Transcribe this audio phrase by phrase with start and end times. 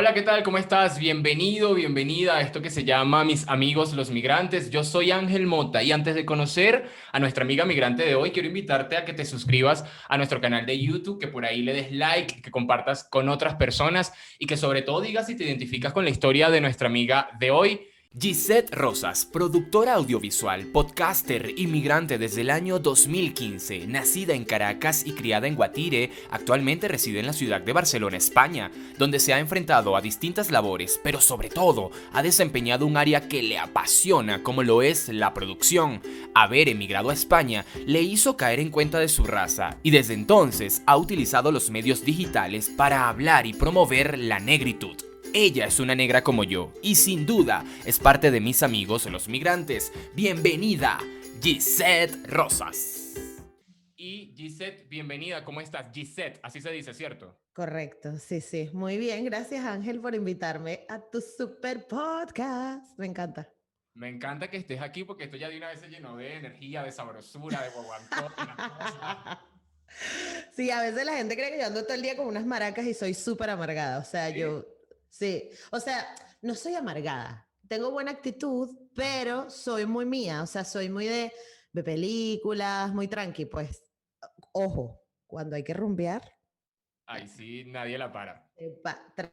[0.00, 0.42] Hola, ¿qué tal?
[0.42, 0.98] ¿Cómo estás?
[0.98, 4.70] Bienvenido, bienvenida a esto que se llama Mis amigos los migrantes.
[4.70, 8.48] Yo soy Ángel Mota y antes de conocer a nuestra amiga migrante de hoy, quiero
[8.48, 11.92] invitarte a que te suscribas a nuestro canal de YouTube, que por ahí le des
[11.92, 16.04] like, que compartas con otras personas y que sobre todo digas si te identificas con
[16.04, 17.89] la historia de nuestra amiga de hoy.
[18.18, 25.46] Gisette Rosas, productora audiovisual, podcaster, inmigrante desde el año 2015, nacida en Caracas y criada
[25.46, 30.00] en Guatire, actualmente reside en la ciudad de Barcelona, España, donde se ha enfrentado a
[30.00, 35.08] distintas labores, pero sobre todo ha desempeñado un área que le apasiona como lo es
[35.08, 36.02] la producción.
[36.34, 40.82] Haber emigrado a España le hizo caer en cuenta de su raza y desde entonces
[40.84, 45.09] ha utilizado los medios digitales para hablar y promover la negritud.
[45.32, 49.28] Ella es una negra como yo y sin duda es parte de mis amigos los
[49.28, 49.92] migrantes.
[50.12, 50.98] Bienvenida,
[51.40, 53.14] Gisette Rosas.
[53.96, 55.86] Y Gisette, bienvenida, ¿cómo estás?
[55.92, 57.38] Gisette, así se dice, ¿cierto?
[57.52, 58.70] Correcto, sí, sí.
[58.72, 62.98] Muy bien, gracias Ángel por invitarme a tu super podcast.
[62.98, 63.48] Me encanta.
[63.94, 66.82] Me encanta que estés aquí porque esto ya de una vez se llenó de energía,
[66.82, 68.34] de sabrosura, de guaguancó.
[70.56, 72.84] sí, a veces la gente cree que yo ando todo el día con unas maracas
[72.86, 73.98] y soy súper amargada.
[73.98, 74.64] O sea, yo
[75.10, 80.64] Sí, o sea, no soy amargada, tengo buena actitud, pero soy muy mía, o sea,
[80.64, 81.32] soy muy de,
[81.72, 83.92] de películas, muy tranqui, pues,
[84.52, 86.36] ojo, cuando hay que rumbear.
[87.06, 88.48] Ay, sí, nadie la para.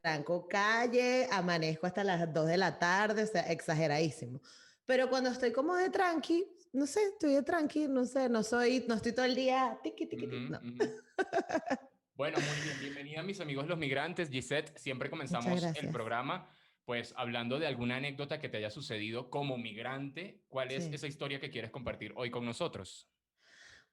[0.02, 4.42] tranco calle, amanezco hasta las 2 de la tarde, o sea, exageradísimo.
[4.86, 8.86] Pero cuando estoy como de tranqui, no sé, estoy de tranqui, no sé, no soy,
[8.88, 10.60] no estoy todo el día tiqui, tiqui, no.
[12.18, 12.80] Bueno, muy bien.
[12.80, 14.32] Bienvenida, mis amigos los migrantes.
[14.32, 16.50] Gisette, siempre comenzamos el programa
[16.84, 20.42] pues hablando de alguna anécdota que te haya sucedido como migrante.
[20.48, 23.08] ¿Cuál es esa historia que quieres compartir hoy con nosotros?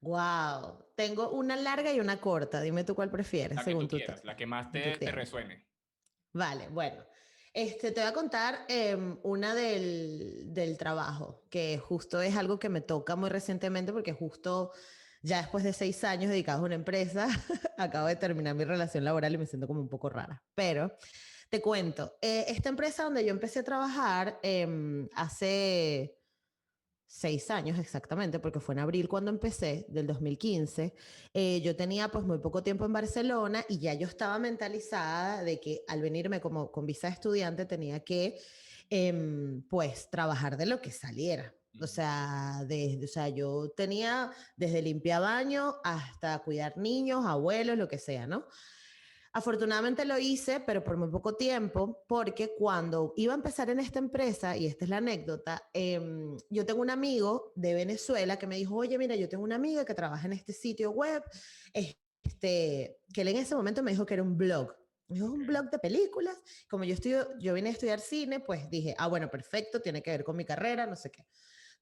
[0.01, 2.63] Wow, tengo una larga y una corta.
[2.63, 5.67] Dime tú cuál prefieres, la según que tú quieras, la que más te, te, resuene.
[6.33, 7.05] Vale, bueno.
[7.53, 12.71] Este, te voy a contar em, una del, del trabajo, que justo es algo que
[12.71, 14.73] me toca muy recientemente porque justo
[15.25, 17.29] ya después de seis años dedicados a una empresa,
[17.79, 20.45] acabo de terminar mi relación laboral y me siento como un poco rara.
[20.55, 20.93] Pero
[21.49, 26.19] te cuento, eh, esta empresa donde yo empecé a trabajar em, hace
[27.07, 30.95] seis años exactamente, porque fue en abril cuando empecé, del 2015,
[31.33, 35.59] eh, yo tenía pues muy poco tiempo en Barcelona y ya yo estaba mentalizada de
[35.59, 38.39] que al venirme como con visa de estudiante tenía que
[38.91, 41.55] em, pues trabajar de lo que saliera.
[41.81, 47.89] O sea, desde, o sea, yo tenía desde limpiar baño hasta cuidar niños, abuelos, lo
[47.89, 48.47] que sea, ¿no?
[49.37, 53.99] Afortunadamente lo hice, pero por muy poco tiempo, porque cuando iba a empezar en esta
[53.99, 58.55] empresa, y esta es la anécdota, em, yo tengo un amigo de Venezuela que me
[58.55, 61.25] dijo, oye, mira, yo tengo una amiga que trabaja en este sitio web,
[61.73, 64.73] este, que él en ese momento me dijo que era un blog.
[65.09, 66.37] Es un blog de películas.
[66.71, 70.13] Como yo, estudio, yo vine a estudiar cine, pues dije, ah, bueno, perfecto, tiene que
[70.13, 71.27] ver con mi carrera, no sé qué.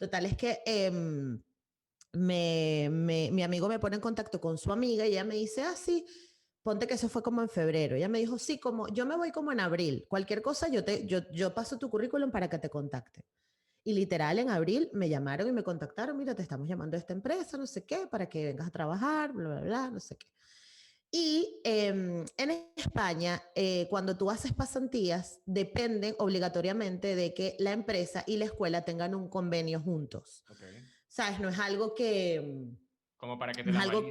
[0.03, 1.41] Total, es que em,
[2.13, 5.77] me, mi amigo me pone en contacto con su amiga y ella me dice, ah,
[5.77, 6.05] sí,
[6.65, 7.95] ponte que eso fue como en febrero.
[7.95, 10.05] Ella me dijo, sí, como yo me voy como en abril.
[10.09, 13.25] Cualquier cosa, yo, te, yo, yo paso tu currículum para que te contacte.
[13.85, 17.13] Y literal, en abril me llamaron y me contactaron, mira, te estamos llamando a esta
[17.13, 20.27] empresa, no sé qué, para que vengas a trabajar, bla, bla, bla, no sé qué.
[21.15, 28.25] Y em, en España, eh, cuando tú haces pasantías, dependen obligatoriamente de que la empresa
[28.27, 30.43] y la escuela tengan un convenio juntos.
[31.09, 31.39] ¿Sabes?
[31.39, 32.41] No es algo que...
[32.41, 32.77] Mm,
[33.19, 34.03] como para que te la algo,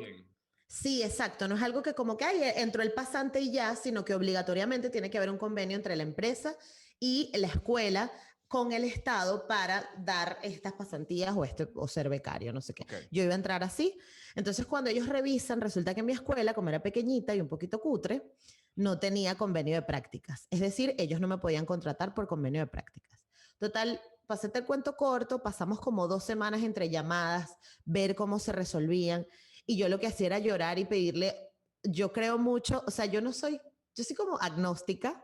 [0.67, 1.47] Sí, exacto.
[1.47, 4.91] No es algo que como que hay, entró el pasante y ya, sino que obligatoriamente
[4.91, 6.55] tiene que haber un convenio entre la empresa
[6.99, 8.11] y la escuela
[8.51, 12.85] con el Estado para dar estas pasantías o, este, o ser becario, no sé qué.
[13.09, 13.97] Yo iba a entrar así.
[14.35, 18.29] Entonces, cuando ellos revisan, resulta que mi escuela, como era pequeñita y un poquito cutre,
[18.75, 20.47] no tenía convenio de prácticas.
[20.49, 23.21] Es decir, ellos no me podían contratar por convenio de prácticas.
[23.57, 29.25] Total, pasé el cuento corto, pasamos como dos semanas entre llamadas, ver cómo se resolvían.
[29.65, 33.21] Y yo lo que hacía era llorar y pedirle, yo creo mucho, o sea, yo
[33.21, 33.61] no soy,
[33.95, 35.23] yo soy como agnóstica,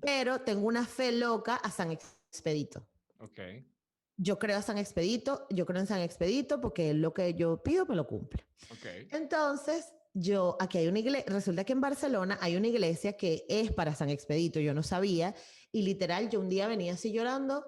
[0.00, 1.90] pero tengo una fe loca a San
[2.34, 2.84] Expedito.
[3.20, 3.38] Ok.
[4.16, 7.86] Yo creo a San Expedito, yo creo en San Expedito porque lo que yo pido
[7.86, 8.44] me lo cumple.
[8.78, 9.06] Okay.
[9.12, 13.72] Entonces, yo, aquí hay una iglesia, resulta que en Barcelona hay una iglesia que es
[13.72, 15.34] para San Expedito, yo no sabía,
[15.70, 17.64] y literal, yo un día venía así llorando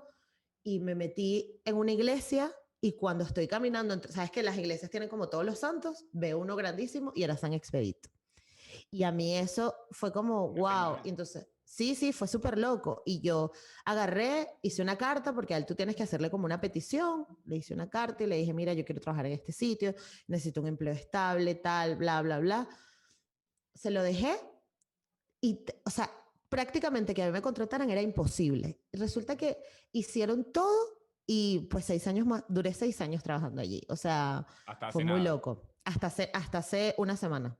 [0.64, 5.08] y me metí en una iglesia y cuando estoy caminando, sabes que las iglesias tienen
[5.08, 8.10] como todos los santos, veo uno grandísimo y era San Expedito.
[8.90, 13.02] Y a mí eso fue como, wow, y entonces Sí, sí, fue súper loco.
[13.04, 13.50] Y yo
[13.84, 17.26] agarré, hice una carta, porque a él tú tienes que hacerle como una petición.
[17.44, 19.92] Le hice una carta y le dije, mira, yo quiero trabajar en este sitio,
[20.28, 22.68] necesito un empleo estable, tal, bla, bla, bla.
[23.74, 24.38] Se lo dejé
[25.40, 26.08] y, o sea,
[26.48, 28.80] prácticamente que a mí me contrataran era imposible.
[28.92, 29.58] Resulta que
[29.90, 33.82] hicieron todo y pues seis años más, duré seis años trabajando allí.
[33.88, 34.46] O sea,
[34.92, 35.64] fue muy loco.
[35.84, 37.58] Hasta hace, hasta hace una semana.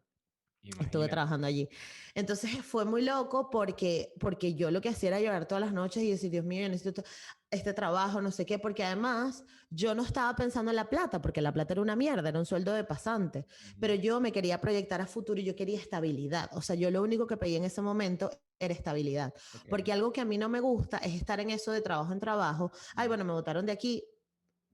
[0.81, 1.69] Estuve trabajando allí.
[2.15, 6.03] Entonces fue muy loco porque, porque yo lo que hacía era llorar todas las noches
[6.03, 7.03] y decir, Dios mío, yo necesito
[7.51, 11.41] este trabajo, no sé qué, porque además yo no estaba pensando en la plata, porque
[11.41, 13.47] la plata era una mierda, era un sueldo de pasante,
[13.79, 16.51] pero yo me quería proyectar a futuro y yo quería estabilidad.
[16.53, 19.35] O sea, yo lo único que pedí en ese momento era estabilidad,
[19.69, 22.21] porque algo que a mí no me gusta es estar en eso de trabajo en
[22.21, 22.73] trabajo.
[22.95, 24.05] Ay, bueno, me votaron de aquí,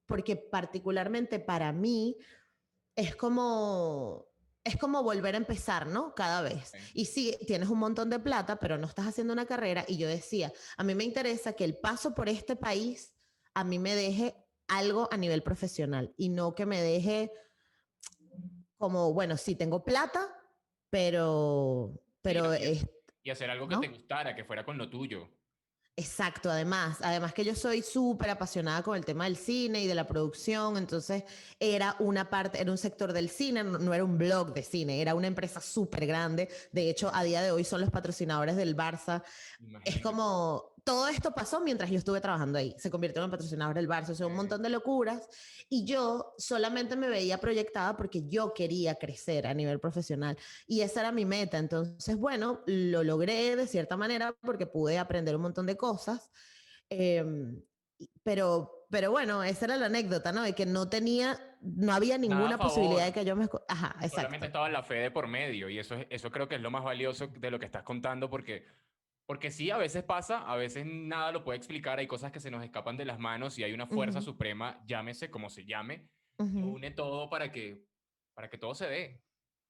[0.06, 2.16] porque particularmente para mí
[2.94, 4.31] es como
[4.64, 6.14] es como volver a empezar, ¿no?
[6.14, 6.72] Cada vez.
[6.94, 9.84] Y sí, tienes un montón de plata, pero no estás haciendo una carrera.
[9.88, 13.14] Y yo decía, a mí me interesa que el paso por este país
[13.54, 14.34] a mí me deje
[14.68, 17.32] algo a nivel profesional y no que me deje
[18.78, 20.28] como, bueno, sí, tengo plata,
[20.90, 21.92] pero...
[22.20, 22.52] pero
[23.24, 25.28] y hacer algo que te gustara, que fuera con lo tuyo.
[25.94, 29.94] Exacto, además, además que yo soy súper apasionada con el tema del cine y de
[29.94, 31.24] la producción, entonces
[31.60, 35.14] era una parte, era un sector del cine, no, era un blog de cine, era
[35.14, 39.22] una empresa súper grande, de hecho a día de hoy son los patrocinadores del Barça,
[39.84, 42.74] es como, todo esto pasó mientras yo estuve trabajando ahí.
[42.78, 45.28] Se convirtió en patrocinador del Barça, o sea, un montón de locuras.
[45.68, 50.36] Y yo solamente me veía proyectada porque yo quería crecer a nivel profesional.
[50.66, 51.58] Y esa era mi meta.
[51.58, 56.30] Entonces, bueno, lo logré de cierta manera porque pude aprender un montón de cosas.
[56.88, 57.62] Em,
[58.24, 60.42] pero, pero bueno, esa era la anécdota, ¿no?
[60.42, 63.48] De que no tenía, no había ninguna posibilidad de que yo me...
[63.68, 64.16] Ajá, exacto.
[64.16, 65.68] Solamente estaba la fe de por medio.
[65.68, 68.66] Y eso, eso creo que es lo más valioso de lo que estás contando porque
[69.26, 72.50] porque sí, a veces pasa, a veces nada lo puede explicar, hay cosas que se
[72.50, 76.08] nos escapan de las manos y hay una fuerza suprema, llámese como se llame,
[76.38, 77.86] une todo para que,
[78.34, 79.22] para que todo se dé.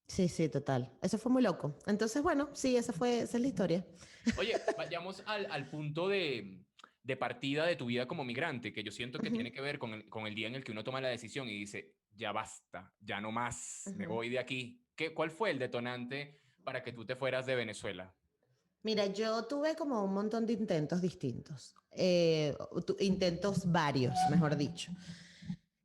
[0.09, 0.93] Sí, sí, total.
[1.01, 1.79] Eso fue muy loco.
[1.87, 3.87] Entonces, bueno, sí, esa fue esa es la historia.
[4.37, 6.65] Oye, vayamos al, al punto de,
[7.03, 9.95] de, partida de tu vida como migrante, que yo siento que tiene que ver con
[9.95, 12.93] el, con el, día en el que uno toma la decisión y dice, ya basta,
[13.01, 14.83] ya no más, me voy de aquí.
[14.97, 18.15] ¿Qué, ¿Cuál fue el detonante para que tú te fueras de Venezuela?
[18.83, 22.57] Mira, yo tuve como un montón de intentos distintos, eh,
[22.99, 24.91] intentos varios, mejor dicho.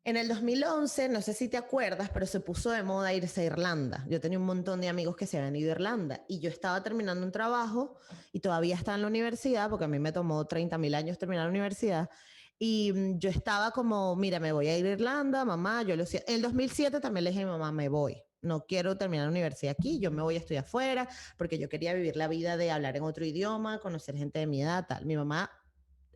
[0.03, 3.43] En el 2011, no sé si te acuerdas, pero se puso de moda irse a
[3.43, 4.05] Irlanda.
[4.09, 6.81] Yo tenía un montón de amigos que se habían ido a Irlanda y yo estaba
[6.81, 7.97] terminando un trabajo
[8.31, 11.43] y todavía estaba en la universidad, porque a mí me tomó 30 mil años terminar
[11.43, 12.09] la universidad.
[12.57, 16.05] Y mm, yo estaba como, mira, me voy a ir a Irlanda, mamá, yo lo
[16.05, 19.75] En el 2007 también le dije a mamá, me voy no quiero terminar la universidad
[19.77, 21.07] aquí, yo me voy a estudiar afuera,
[21.37, 24.61] porque yo quería vivir la vida de hablar en otro idioma, conocer gente de mi
[24.61, 25.05] edad, tal.
[25.05, 25.51] Mi mamá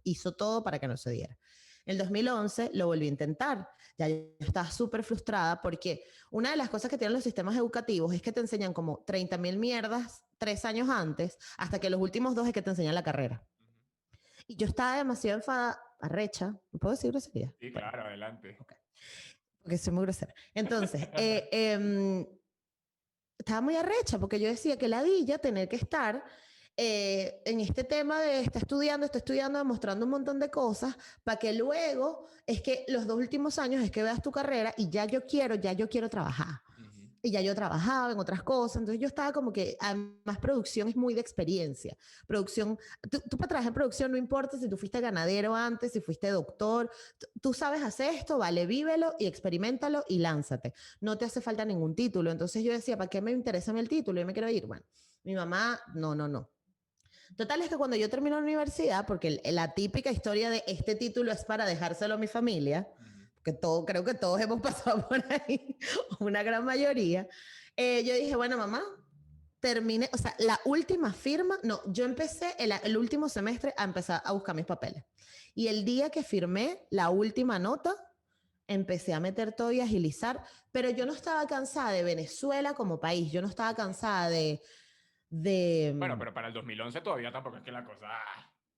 [0.03, 1.37] hizo todo para que no se diera.
[1.85, 3.67] En el 2011 lo volví a intentar.
[3.97, 8.21] Ya estaba súper frustrada porque una de las cosas que tienen los sistemas educativos es
[8.21, 12.47] que te enseñan como 30 mil mierdas tres años antes, hasta que los últimos dos
[12.47, 13.43] es que te enseñan la carrera.
[14.47, 17.53] Y yo estaba demasiado enfadada, arrecha, ¿me puedo decir grosería?
[17.59, 18.57] Sí, claro, adelante.
[19.61, 20.33] Porque soy muy grosera.
[20.53, 22.25] Entonces, eh, em,
[23.37, 26.23] estaba muy arrecha porque yo decía que la dilla tener que estar
[26.77, 31.37] eh, en este tema de está estudiando, está estudiando, demostrando un montón de cosas, para
[31.37, 35.05] que luego es que los dos últimos años es que veas tu carrera y ya
[35.05, 36.61] yo quiero, ya yo quiero trabajar
[37.21, 40.95] y ya yo trabajaba en otras cosas, entonces yo estaba como que, además producción es
[40.95, 41.97] muy de experiencia.
[42.27, 42.77] Producción,
[43.09, 46.89] tú, para trabajar en producción no importa si tú fuiste ganadero antes, si fuiste doctor,
[47.41, 50.73] tú sabes hacer esto, vale, vívelo y experimentalo y lánzate.
[50.99, 52.31] No te hace falta ningún título.
[52.31, 54.19] Entonces yo decía, ¿para qué me interesa el título?
[54.19, 54.65] Yo me quiero ir.
[54.65, 54.83] Bueno,
[55.23, 56.49] mi mamá, no, no, no.
[57.37, 61.31] Total es que cuando yo termino la universidad, porque la típica historia de este título
[61.31, 62.89] es para dejárselo a mi familia,
[63.43, 65.77] que todo, creo que todos hemos pasado por ahí,
[66.19, 67.27] una gran mayoría,
[67.75, 68.81] eh, yo dije, bueno, mamá,
[69.59, 74.21] terminé, o sea, la última firma, no, yo empecé el, el, último semestre a empezar
[74.25, 75.05] a buscar mis papeles.
[75.53, 77.95] Y el día que firmé la última nota,
[78.67, 83.31] empecé a meter todo y agilizar, pero yo no estaba cansada de Venezuela como país,
[83.31, 84.61] yo no estaba cansada de...
[85.29, 88.07] de bueno, pero para el 2011 todavía tampoco es que la cosa...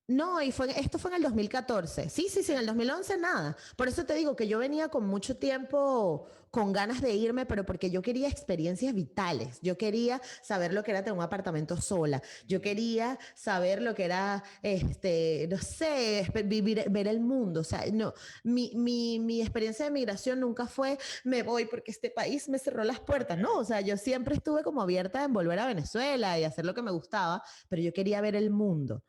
[0.07, 2.09] No, y fue, esto fue en el 2014.
[2.09, 3.55] Sí, sí, sí, en el 2011 nada.
[3.77, 7.65] Por eso te digo que yo venía con mucho tiempo con ganas de irme, pero
[7.65, 9.59] porque yo quería experiencias vitales.
[9.61, 12.21] Yo quería saber lo que era tener un apartamento sola.
[12.47, 17.61] Yo quería saber lo que era, este, no sé, vivir, ver el mundo.
[17.61, 22.09] O sea, no, mi, mi, mi experiencia de migración nunca fue, me voy porque este
[22.11, 23.37] país me cerró las puertas.
[23.37, 26.73] No, o sea, yo siempre estuve como abierta en volver a Venezuela y hacer lo
[26.73, 29.01] que me gustaba, pero yo quería ver el mundo.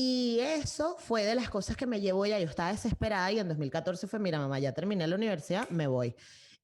[0.00, 2.38] Y eso fue de las cosas que me llevó ya.
[2.38, 6.14] Yo estaba desesperada y en 2014 fue, mira, mamá, ya terminé la universidad, me voy.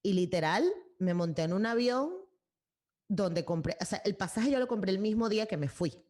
[0.05, 0.65] Y literal,
[1.01, 2.13] me monté en un avión
[3.09, 6.01] donde compré, o sea, el pasaje yo lo compré el mismo día que me fui.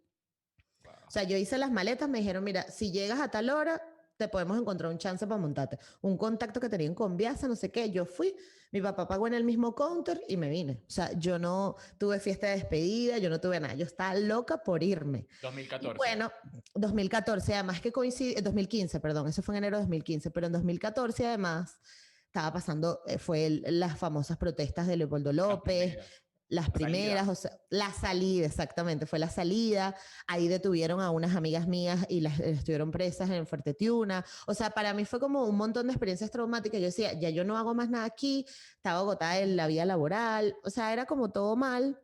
[1.09, 3.81] sea, yo hice las maletas, me dijeron, mira, si llegas a tal hora,
[4.17, 5.79] te podemos encontrar un chance para montarte.
[6.01, 7.91] Un contacto que tenían con Viasa, no sé qué.
[7.91, 8.35] Yo fui,
[8.71, 10.83] mi papá pagó en el mismo counter y me vine.
[10.87, 13.75] O sea, yo no tuve fiesta de despedida, yo no tuve nada.
[13.75, 15.27] Yo estaba loca por irme.
[15.43, 15.97] 2014.
[15.97, 16.31] bueno,
[16.75, 21.27] 2014, además que coincide, 2015, perdón, eso fue en enero de 2015, pero en 2014
[21.27, 21.79] además
[22.27, 25.99] estaba pasando, eh, fue las famosas protestas de Leopoldo López,
[26.49, 29.97] las primeras, o sea, la salida, exactamente, fue la salida.
[30.27, 34.25] Ahí detuvieron a unas amigas mías y las estuvieron presas en Fuerte Tiuna.
[34.47, 36.81] O sea, para mí fue como un montón de experiencias traumáticas.
[36.81, 38.47] Yo decía, ya yo no hago más nada aquí,
[38.77, 42.01] estaba agotada en la vida laboral, o sea, era como todo mal.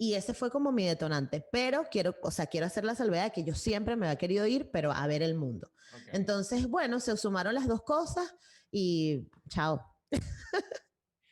[0.00, 1.44] Y ese fue como mi detonante.
[1.50, 4.46] Pero quiero, o sea, quiero hacer la salvedad de que yo siempre me había querido
[4.46, 5.72] ir, pero a ver el mundo.
[6.12, 8.32] Entonces, bueno, se sumaron las dos cosas
[8.70, 9.84] y chao.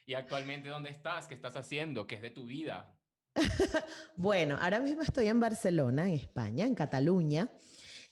[0.06, 1.26] ¿Y actualmente dónde estás?
[1.26, 2.06] ¿Qué estás haciendo?
[2.06, 2.96] ¿Qué es de tu vida?
[4.16, 7.50] bueno, ahora mismo estoy en Barcelona, en España, en Cataluña.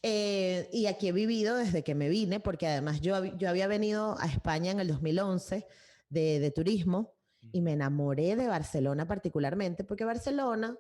[0.03, 4.19] Eh, y aquí he vivido desde que me vine, porque además yo, yo había venido
[4.19, 5.69] a España en el 2011
[6.09, 7.15] de, de turismo
[7.53, 10.77] y me enamoré de Barcelona particularmente, porque Barcelona,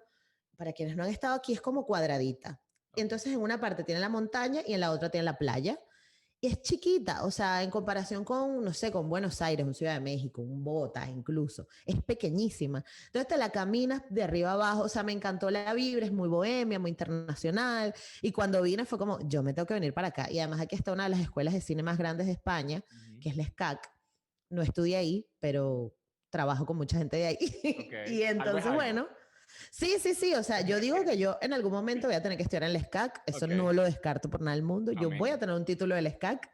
[0.56, 2.60] para quienes no han estado aquí, es como cuadradita.
[2.96, 5.78] Entonces en una parte tiene la montaña y en la otra tiene la playa
[6.46, 10.00] es chiquita, o sea, en comparación con, no sé, con Buenos Aires, un Ciudad de
[10.00, 12.84] México, un Bogotá incluso, es pequeñísima.
[13.06, 16.28] Entonces te la caminas de arriba abajo, o sea, me encantó la vibra, es muy
[16.28, 20.30] bohemia, muy internacional, y cuando vine fue como, yo me tengo que venir para acá,
[20.30, 22.82] y además aquí está una de las escuelas de cine más grandes de España,
[23.20, 23.90] que es la SCAC,
[24.50, 25.94] no estudié ahí, pero
[26.30, 27.38] trabajo con mucha gente de ahí,
[28.08, 29.06] y entonces, bueno...
[29.70, 30.34] Sí, sí, sí.
[30.34, 32.76] O sea, yo digo que yo en algún momento voy a tener que estudiar en
[32.76, 33.22] el SCAC.
[33.26, 34.92] Eso no lo descarto por nada del mundo.
[34.92, 36.50] Yo voy a tener un título del SCAC.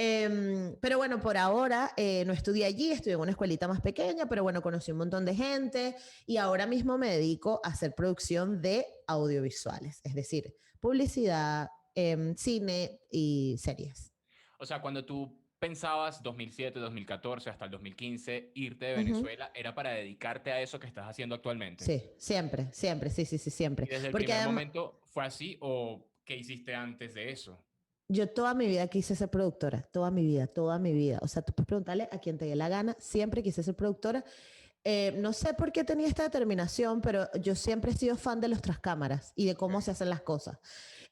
[0.00, 4.28] Em, pero bueno, por ahora eh, no estudié allí, estudié en una escuelita más pequeña,
[4.28, 8.62] pero bueno, conocí un montón de gente y ahora mismo me dedico a hacer producción
[8.62, 14.12] de audiovisuales, es decir, publicidad, em, cine y series.
[14.60, 19.90] O sea, cuando tú pensabas 2007, 2014, hasta el 2015, irte de Venezuela, era para
[19.90, 21.84] dedicarte a eso que estás haciendo actualmente?
[21.84, 23.86] Sí, siempre, siempre, sí, sí, sí, siempre.
[23.86, 27.64] ¿Y desde el primer momento fue así o qué hiciste antes de eso?
[28.10, 31.18] Yo toda mi vida quise ser productora, toda mi vida, toda mi vida.
[31.20, 34.24] O sea, tú puedes preguntarle a quien te dé la gana, siempre quise ser productora.
[34.84, 38.48] Eh, no sé por qué tenía esta determinación, pero yo siempre he sido fan de
[38.48, 40.58] los trascámaras y de cómo se hacen las cosas.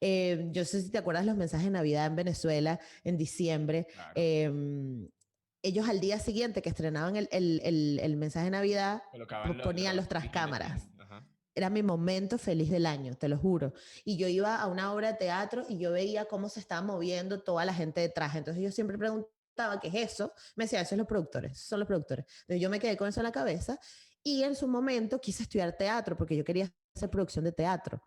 [0.00, 3.86] Eh, yo sé si te acuerdas los mensajes de Navidad en Venezuela en diciembre.
[4.14, 5.08] Em,
[5.62, 9.02] ellos al día siguiente que estrenaban el, el, el, mensaje de Navidad
[9.64, 10.88] ponían los, trascámaras.
[11.54, 13.72] Era mi momento feliz del año, te lo juro.
[14.04, 17.42] Y yo iba a una obra de teatro y yo veía cómo se estaba moviendo
[17.42, 18.36] toda la gente detrás.
[18.36, 19.35] Entonces yo siempre preguntaba,
[19.80, 20.32] ¿qué es eso?
[20.54, 22.26] Me decía, eso es los productores, son los productores.
[22.42, 23.78] Entonces yo me quedé con eso en la cabeza
[24.22, 28.02] y en su momento quise estudiar teatro porque yo quería hacer producción de teatro.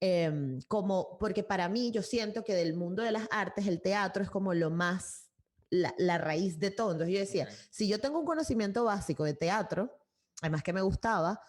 [0.00, 4.22] Em, como, porque para mí yo siento que del mundo de las artes el teatro
[4.22, 5.30] es como lo más,
[5.68, 6.92] la, raíz de todo.
[6.92, 9.96] Entonces yo decía, si yo tengo un conocimiento básico de teatro,
[10.40, 11.40] además que me gustaba,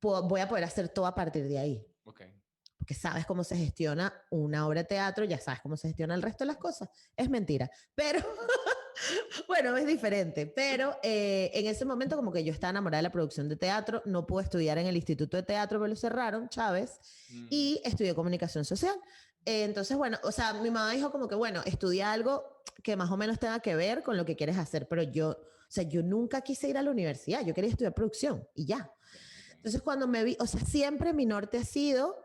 [0.00, 1.84] voy a poder hacer todo a partir de ahí.
[2.78, 6.22] Porque sabes cómo se gestiona una obra de teatro, ya sabes cómo se gestiona el
[6.22, 6.88] resto de las cosas.
[7.16, 7.70] Es mentira.
[7.94, 8.20] Pero
[9.48, 13.12] bueno, es diferente, pero eh, en ese momento como que yo estaba enamorada de la
[13.12, 17.00] producción de teatro, no pude estudiar en el Instituto de Teatro, pero lo cerraron, Chávez,
[17.30, 17.46] mm.
[17.50, 18.94] y estudié comunicación social.
[19.44, 23.10] Eh, entonces, bueno, o sea, mi mamá dijo como que, bueno, estudia algo que más
[23.10, 26.02] o menos tenga que ver con lo que quieres hacer, pero yo, o sea, yo
[26.02, 28.92] nunca quise ir a la universidad, yo quería estudiar producción y ya.
[29.56, 32.16] Entonces, cuando me vi, o sea, siempre mi norte ha sido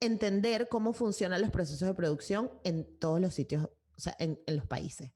[0.00, 4.56] entender cómo funcionan los procesos de producción en todos los sitios, o sea, en, en
[4.56, 5.12] los países.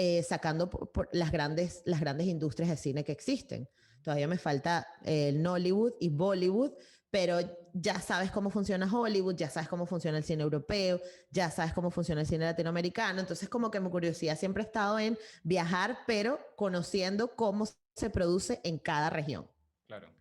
[0.00, 3.68] Eh, sacando por, las, grandes, las grandes industrias de cine que existen.
[4.00, 6.70] Todavía me falta eh, el Nollywood y Bollywood,
[7.10, 7.40] pero
[7.74, 11.00] ya sabes cómo funciona Hollywood, ya sabes cómo funciona el cine europeo,
[11.32, 13.18] ya sabes cómo funciona el cine latinoamericano.
[13.18, 17.64] Entonces, como que mi curiosidad siempre ha estado en viajar, pero conociendo cómo
[17.96, 19.50] se produce en cada región.
[19.88, 20.14] Claro.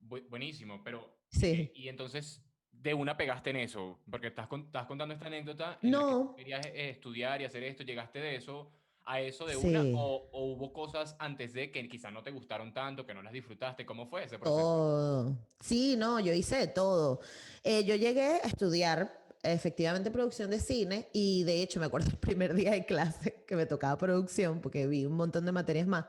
[0.00, 1.14] buenísimo, pero...
[1.28, 1.46] Sí.
[1.46, 2.42] Eh, y entonces,
[2.72, 5.78] de una pegaste en eso, porque estás, estás contando esta anécdota.
[5.82, 6.34] no.
[6.34, 8.72] querías estudiar y hacer esto, llegaste de eso
[9.06, 13.06] a eso de una o, hubo cosas antes de que quizás no te gustaron tanto,
[13.06, 13.84] que no las disfrutaste?
[13.84, 15.36] ¿Cómo fue ese proceso?
[15.60, 17.20] Sí, no, yo hice todo.
[17.62, 22.16] Eh, yo llegué a estudiar efectivamente producción de cine y de hecho me acuerdo el
[22.16, 26.06] primer día de clase que me tocaba producción porque vi un montón de materias más.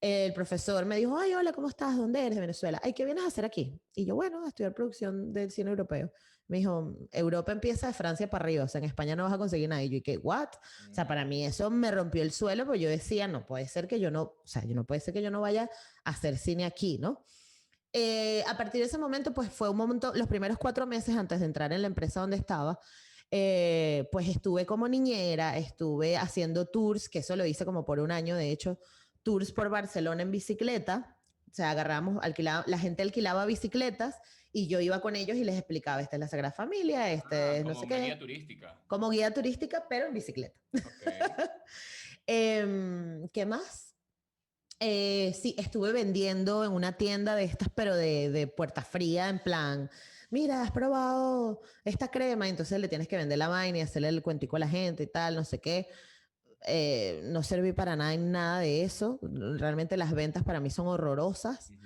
[0.00, 1.96] El profesor me dijo, ay, hola, ¿cómo estás?
[1.96, 2.34] ¿Dónde eres?
[2.34, 2.80] De Venezuela.
[2.82, 3.80] Ay, ¿qué vienes a hacer aquí?
[3.94, 6.10] Y yo, bueno, a estudiar producción del cine europeo.
[6.48, 9.38] Me dijo, Europa empieza de Francia para arriba, o sea, en España no vas a
[9.38, 9.82] conseguir nada.
[9.82, 10.18] Y yo, ¿y qué?
[10.18, 10.48] ¿What?
[10.90, 13.88] O sea, para mí eso me rompió el suelo, porque yo decía, no puede ser
[13.88, 15.70] que yo no, o sea, yo no puede ser que yo no vaya
[16.04, 17.24] a hacer cine aquí, ¿no?
[17.92, 21.40] eh, a partir de ese momento, pues fue un momento, los primeros cuatro meses antes
[21.40, 22.78] de entrar en la empresa donde estaba,
[23.30, 28.10] eh, pues estuve como niñera, estuve haciendo tours, que eso lo hice como por un
[28.10, 28.78] año, de hecho,
[29.22, 31.18] tours por Barcelona en bicicleta.
[31.50, 34.16] O sea, agarramos, alquilaba, la gente alquilaba bicicletas
[34.52, 37.56] y yo iba con ellos y les explicaba, esta es la Sagrada Familia, este Ah,
[37.56, 38.00] es no como sé qué.
[38.02, 38.80] guía turística.
[38.86, 40.58] Como guía turística, pero en bicicleta.
[40.74, 40.82] Ok.
[42.26, 43.94] Em, ¿Qué más?
[44.78, 49.38] Eh, sí, estuve vendiendo en una tienda de estas, pero de, de puerta fría, en
[49.40, 49.90] plan,
[50.30, 54.22] mira, has probado esta crema, entonces le tienes que vender la vaina y hacerle el
[54.22, 55.88] cuentico a la gente y tal, no sé qué.
[56.66, 59.18] Eh, no serví para nada en nada de eso.
[59.22, 61.70] Realmente las ventas para mí son horrorosas.
[61.70, 61.78] Ujú.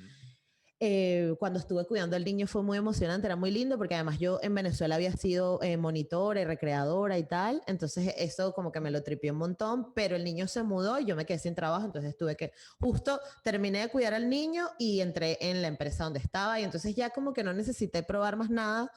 [0.79, 4.39] Eh, cuando estuve cuidando al niño fue muy emocionante, era muy lindo porque además yo
[4.43, 8.91] en Venezuela había sido eh, monitora y recreadora y tal, entonces eso como que me
[8.91, 11.87] lo tripió un montón, pero el niño se mudó y yo me quedé sin trabajo,
[11.87, 16.19] entonces tuve que, justo terminé de cuidar al niño y entré en la empresa donde
[16.19, 18.93] estaba y entonces ya como que no necesité probar más nada,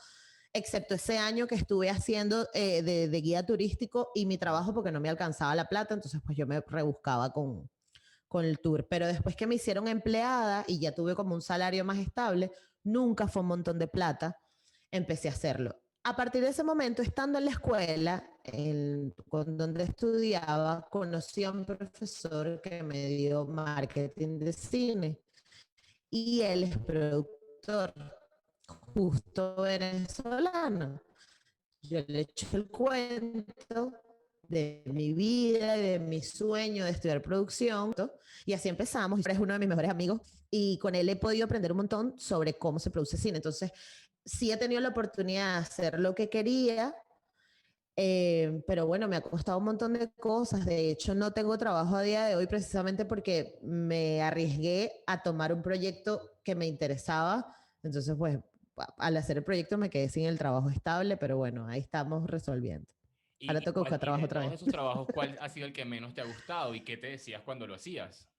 [0.52, 4.92] excepto ese año que estuve haciendo eh, de, de guía turístico y mi trabajo porque
[4.92, 7.70] no me alcanzaba la plata, entonces pues yo me rebuscaba con,
[8.30, 8.88] con el tour.
[8.90, 12.52] Pero después que me hicieron empleada y ya tuve como un salario más estable,
[12.84, 14.40] nunca fue un montón de plata,
[14.90, 15.82] empecé a hacerlo.
[16.04, 21.52] A partir de ese momento, estando en la escuela, en, con donde estudiaba, conocí a
[21.52, 25.20] un profesor que me dio marketing de cine
[26.10, 27.94] y él es productor
[28.94, 31.02] justo venezolano.
[31.82, 33.94] Yo le eché el cuento
[34.50, 37.96] de mi vida, de mi sueño de estudiar producción.
[38.46, 39.26] Y así empezamos.
[39.26, 42.56] Es uno de mis mejores amigos y con él he podido aprender un montón sobre
[42.56, 43.38] cómo se produce cine.
[43.38, 43.72] Entonces,
[44.26, 46.96] sí he tenido la oportunidad de hacer lo que quería,
[47.96, 50.66] eh, pero bueno, me ha costado un montón de cosas.
[50.66, 55.54] De hecho, no tengo trabajo a día de hoy precisamente porque me arriesgué a tomar
[55.54, 57.56] un proyecto que me interesaba.
[57.84, 58.40] Entonces, pues,
[58.98, 62.99] al hacer el proyecto me quedé sin el trabajo estable, pero bueno, ahí estamos resolviendo.
[63.40, 64.54] Y- Ahora que buscar trabajo otra vez.
[64.54, 67.42] esos trabajos, ¿cuál ha sido el que menos te ha gustado y qué te decías
[67.42, 68.30] cuando lo hacías?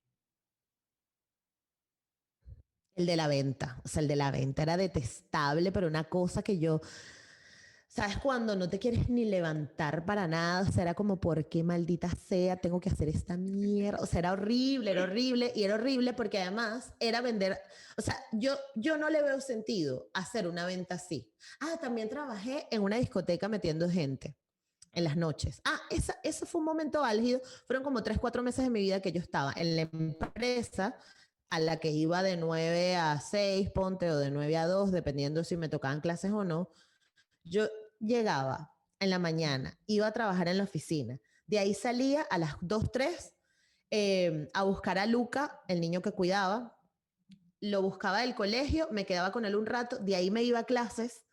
[2.94, 6.42] El de la venta, o sea, el de la venta era detestable, pero una cosa
[6.42, 6.82] que yo,
[7.86, 8.18] ¿sabes?
[8.18, 12.10] Cuando no te quieres ni levantar para nada, o sea, era como, ¿por qué maldita
[12.10, 14.00] sea tengo que hacer esta mierda?
[14.02, 17.58] O sea, era horrible, era horrible, y era horrible porque además era vender,
[17.96, 21.32] o sea, yo, yo no le veo sentido hacer una venta así.
[21.60, 24.36] Ah, también trabajé en una discoteca metiendo gente
[24.92, 25.60] en las noches.
[25.64, 27.40] Ah, esa, eso fue un momento álgido.
[27.66, 30.96] Fueron como tres, cuatro meses de mi vida que yo estaba en la empresa
[31.50, 35.42] a la que iba de 9 a 6, ponte, o de 9 a 2, dependiendo
[35.42, 36.70] si me tocaban clases o no.
[37.42, 41.20] Yo llegaba en la mañana, iba a trabajar en la oficina.
[41.46, 43.34] De ahí salía a las 2, 3
[43.90, 46.76] eh, a buscar a Luca, el niño que cuidaba.
[47.60, 50.64] Lo buscaba del colegio, me quedaba con él un rato, de ahí me iba a
[50.64, 51.26] clases,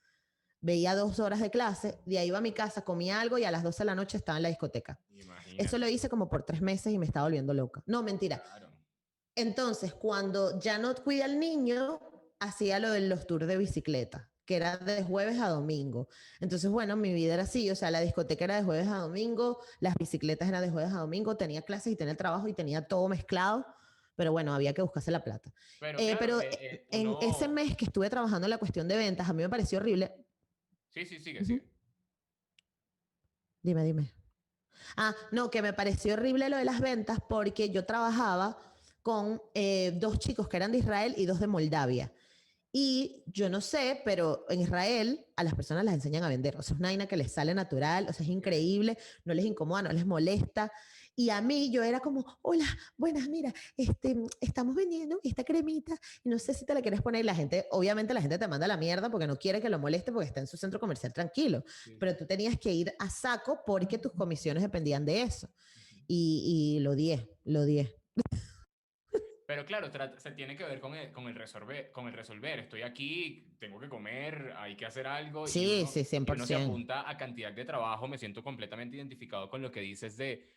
[0.61, 3.51] veía dos horas de clase, de ahí iba a mi casa, comía algo y a
[3.51, 4.99] las 12 de la noche estaba en la discoteca.
[5.11, 5.63] Imagínate.
[5.63, 7.83] Eso lo hice como por tres meses y me estaba volviendo loca.
[7.85, 8.41] No, mentira.
[8.41, 8.71] Claro.
[9.35, 11.99] Entonces, cuando ya no cuida al niño,
[12.39, 16.07] hacía lo de los tours de bicicleta, que era de jueves a domingo.
[16.39, 19.59] Entonces, bueno, mi vida era así, o sea, la discoteca era de jueves a domingo,
[19.79, 23.07] las bicicletas eran de jueves a domingo, tenía clases y tenía trabajo y tenía todo
[23.07, 23.65] mezclado,
[24.15, 25.51] pero bueno, había que buscarse la plata.
[25.79, 28.57] Pero, Eh, claro, pero eh, eh, en uno- ese mes que estuve trabajando en la
[28.57, 30.25] cuestión de ventas, a mí me pareció horrible.
[30.97, 31.47] Sí, sí, sigue, Ujú.
[31.47, 31.63] sigue.
[33.61, 34.11] Dime, dime.
[34.95, 38.57] Ah, no, que me pareció horrible lo de las ventas porque yo trabajaba
[39.03, 42.11] con eh, dos chicos que eran de Israel y dos de Moldavia.
[42.71, 46.55] Y yo no sé, pero en Israel a las personas las enseñan a vender.
[46.57, 49.45] O sea, es una vaina que les sale natural, o sea, es increíble, no les
[49.45, 50.71] incomoda, no les molesta.
[51.19, 52.63] Y a mí yo era como, hola,
[52.95, 57.21] buenas, mira, este, estamos vendiendo esta cremita y no sé si te la quieres poner.
[57.21, 59.79] Y la gente, obviamente la gente te manda la mierda porque no quiere que lo
[59.79, 61.63] moleste porque está en su centro comercial tranquilo.
[61.83, 61.97] Sí.
[61.99, 65.49] Pero tú tenías que ir a saco porque tus comisiones dependían de eso.
[66.07, 67.95] Y, y lo odié, lo odié.
[69.47, 72.59] Pero claro, se tiene que ver con el, con el resolver, con el resolver.
[72.59, 75.45] Estoy aquí, tengo que comer, hay que hacer algo.
[75.45, 76.63] y Sí, uno- sí, y uno se 100%.
[76.65, 78.07] apunta a cantidad de trabajo.
[78.07, 80.56] Me siento completamente identificado con lo que dices de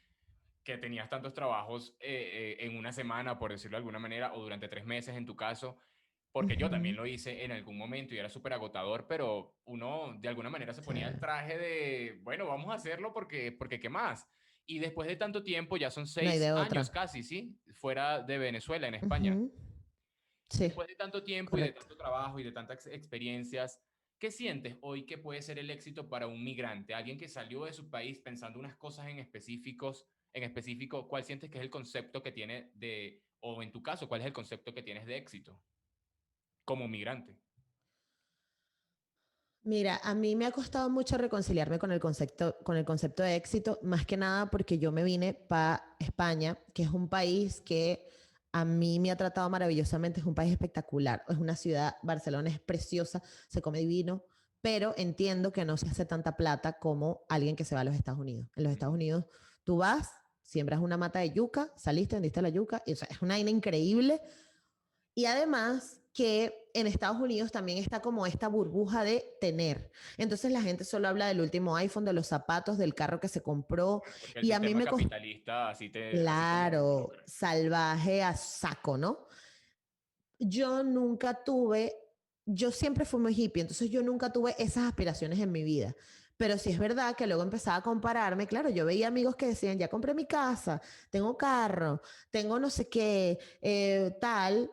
[0.64, 4.42] que tenías tantos trabajos eh, eh, en una semana, por decirlo de alguna manera, o
[4.42, 5.78] durante tres meses en tu caso,
[6.32, 10.28] porque yo también lo hice en algún momento y era súper agotador, pero uno de
[10.28, 14.28] alguna manera se ponía el traje de, bueno, vamos a hacerlo porque, porque ¿qué más?
[14.64, 17.58] Y después de tanto tiempo, ya son seis años casi, ¿sí?
[17.74, 19.34] Fuera de Venezuela, en España.
[19.34, 19.52] Ujú.
[20.50, 20.64] Sí.
[20.64, 21.80] Después de tanto tiempo y de correcto.
[21.80, 23.82] tanto trabajo y de tantas experiencias,
[24.20, 26.94] ¿qué sientes hoy que puede ser el éxito para un migrante?
[26.94, 31.50] Alguien que salió de su país pensando unas cosas en específicos, en específico, ¿cuál sientes
[31.50, 34.72] que es el concepto que tiene de, o en tu caso, cuál es el concepto
[34.72, 35.60] que tienes de éxito?
[36.70, 37.36] como migrante?
[39.62, 43.34] Mira, a mí me ha costado mucho reconciliarme con el concepto, con el concepto de
[43.34, 48.06] éxito, más que nada porque yo me vine para España, que es un país que
[48.52, 52.60] a mí me ha tratado maravillosamente, es un país espectacular, es una ciudad, Barcelona es
[52.60, 54.24] preciosa, se come divino,
[54.62, 57.96] pero entiendo que no se hace tanta plata como alguien que se va a los
[57.96, 58.48] Estados Unidos.
[58.54, 59.24] En los Estados Unidos
[59.70, 60.10] tú vas,
[60.42, 64.20] siembras una mata de yuca, saliste, vendiste la yuca, y, es una vaina increíble.
[65.14, 69.92] Y además que en Estados Unidos también está como esta burbuja de tener.
[70.18, 73.42] Entonces la gente solo habla del último iPhone, de los zapatos, del carro que se
[73.42, 74.02] compró.
[74.42, 79.28] y a mí me capitalista así te Claro, salvaje a saco, ¿no?
[80.36, 81.94] Yo nunca tuve,
[82.44, 85.94] yo siempre fui muy hippie, entonces yo nunca tuve esas aspiraciones en mi vida.
[86.40, 88.46] Pero sí es verdad que luego empezaba a compararme.
[88.46, 92.00] Claro, yo veía amigos que decían, ya compré mi casa, tengo carro,
[92.30, 94.70] tengo no sé qué, eh, tal.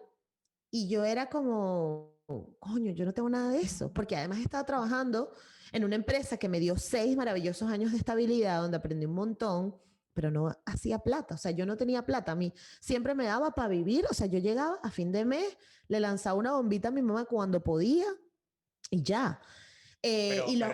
[0.72, 2.22] Y yo era como,
[2.58, 5.34] coño, yo no tengo nada de eso, porque además estaba trabajando
[5.74, 9.76] en una empresa que me dio seis maravillosos años de estabilidad, donde aprendí un montón,
[10.14, 13.52] pero no hacía plata, o sea, yo no tenía plata, a mí siempre me daba
[13.52, 15.58] para vivir, o sea, yo llegaba a fin de mes,
[15.90, 18.06] le lanzaba una bombita a mi mamá cuando podía
[18.90, 19.42] y ya.
[20.08, 20.68] Eh, y lo,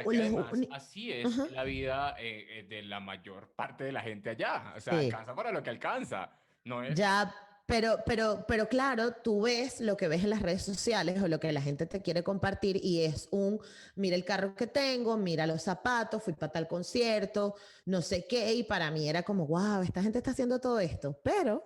[0.72, 4.80] así es la vida eh, eh, de la mayor parte de la gente allá, o
[4.80, 6.30] sea, alcanza para lo que alcanza.
[6.66, 6.94] No es...
[6.94, 7.34] Ya,
[7.66, 11.40] pero, pero, pero claro, tú ves lo que ves en las redes sociales o lo
[11.40, 13.60] que la gente te quiere compartir y es un,
[13.96, 18.54] mira el carro que tengo, mira los zapatos, fui para tal concierto, no sé qué,
[18.54, 21.20] y para mí era como, wow, esta gente está haciendo todo esto.
[21.24, 21.64] Pero,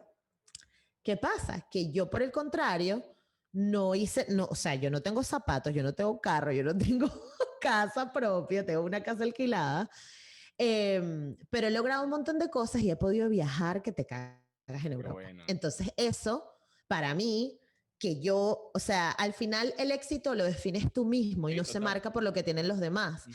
[1.03, 1.67] ¿qué pasa?
[1.69, 3.03] Que yo por el contrario,
[3.51, 6.77] no hice, no, o sea, yo no tengo zapatos, yo no tengo carro, yo no
[6.77, 7.11] tengo
[7.59, 9.89] casa propia, tengo una casa alquilada,
[10.57, 14.39] em, pero he logrado un montón de cosas y he podido viajar que te cagas
[14.83, 15.21] en Europa.
[15.47, 16.43] Entonces, eso,
[16.87, 17.59] para mí,
[17.99, 21.79] que yo, o sea, al final el éxito lo defines tú mismo y no se
[21.79, 23.25] marca por lo que tienen los demás.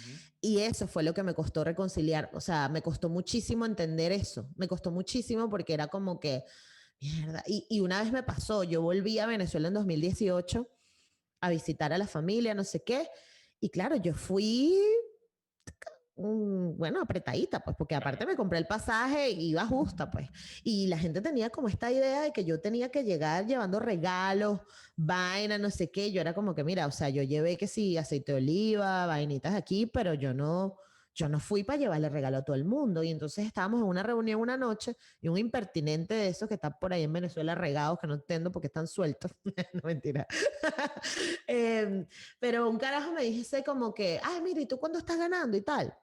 [0.41, 4.49] Y eso fue lo que me costó reconciliar, o sea, me costó muchísimo entender eso,
[4.57, 6.45] me costó muchísimo porque era como que,
[7.01, 10.69] mierda, y, y una vez me pasó, yo volví a Venezuela en 2018
[11.41, 13.09] a visitar a la familia, no sé qué,
[13.63, 14.77] y claro, yo fui
[16.15, 20.29] bueno, apretadita, pues, porque aparte me compré el pasaje y iba justa, pues.
[20.63, 24.61] Y la gente tenía como esta idea de que yo tenía que llegar llevando regalos,
[24.97, 26.13] vaina, no sé qué.
[26.13, 29.55] Yo era como que, mira, o sea, yo llevé que sí, aceite de oliva, vainitas
[29.55, 30.77] aquí, pero yo no,
[31.15, 33.03] yo no fui para llevarle regalo a todo el mundo.
[33.03, 36.79] Y entonces estábamos en una reunión una noche y un impertinente de esos que está
[36.79, 39.31] por ahí en Venezuela regados, que no entiendo porque están sueltos.
[39.75, 40.27] no, mentira.
[41.47, 42.07] Em,
[42.39, 45.63] pero un carajo me dice como que, ay, mira, ¿y tú cuándo estás ganando y
[45.63, 45.95] tal?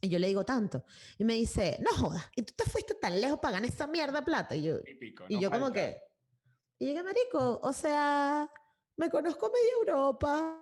[0.00, 0.84] Y yo le digo tanto.
[1.18, 4.24] Y me dice, no jodas, y tú te fuiste tan lejos para ganar esa mierda
[4.24, 4.54] plata.
[4.54, 4.76] Y yo,
[5.28, 5.98] y yo como que,
[6.78, 8.48] y llegué, marico, o sea,
[8.96, 10.60] me conozco media Europa,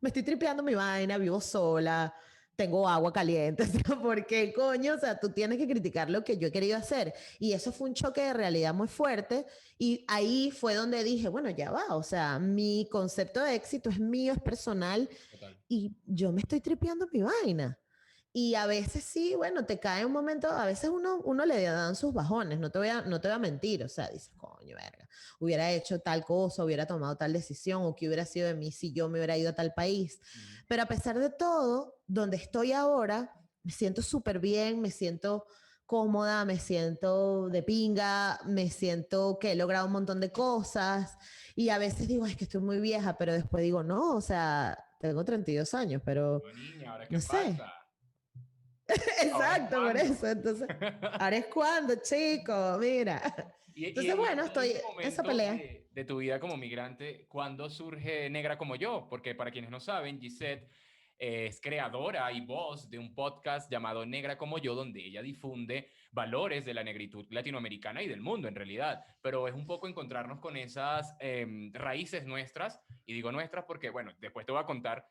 [0.00, 2.14] me estoy tripeando mi vaina, vivo sola,
[2.58, 3.64] tengo agua caliente,
[4.02, 4.94] ¿por qué coño?
[4.94, 7.14] O sea, tú tienes que criticar lo que yo he querido hacer.
[7.38, 9.46] Y eso fue un choque de realidad muy fuerte.
[9.78, 14.00] Y ahí fue donde dije, bueno, ya va, o sea, mi concepto de éxito es
[14.00, 15.08] mío, es personal,
[15.68, 17.78] y yo me estoy tripeando mi vaina.
[18.32, 21.96] Y a veces sí, bueno, te cae un momento, a veces uno, uno le dan
[21.96, 24.76] sus bajones, no te, voy a, no te voy a mentir, o sea, dices, coño,
[24.76, 25.08] verga,
[25.40, 28.92] hubiera hecho tal cosa, hubiera tomado tal decisión, o qué hubiera sido de mí si
[28.92, 30.20] yo me hubiera ido a tal país.
[30.68, 35.46] Pero a pesar de todo, donde estoy ahora, me siento súper bien, me siento
[35.86, 41.16] cómoda, me siento de pinga, me siento que he logrado un montón de cosas.
[41.56, 44.78] Y a veces digo, es que estoy muy vieja, pero después digo, no, o sea,
[45.00, 46.42] tengo 32 años, pero...
[47.08, 47.58] no sé.
[49.22, 50.26] Exacto, por eso.
[50.26, 50.68] Entonces,
[51.20, 53.20] ahora es cuando, chico, mira.
[53.74, 55.54] Entonces, bueno, estoy en esa pelea.
[55.54, 59.06] De, tu vida como migrante, ¿cuándo surge Negra como yo?
[59.10, 60.68] Porque para quienes no saben, Gisette
[61.18, 66.64] es creadora y voz de un podcast llamado Negra como yo, donde ella difunde valores
[66.64, 70.56] de la negritud latinoamericana y del mundo en realidad, pero es un poco encontrarnos con
[70.56, 75.04] esas em, raíces nuestras, y digo nuestras porque, bueno, después te voy a contar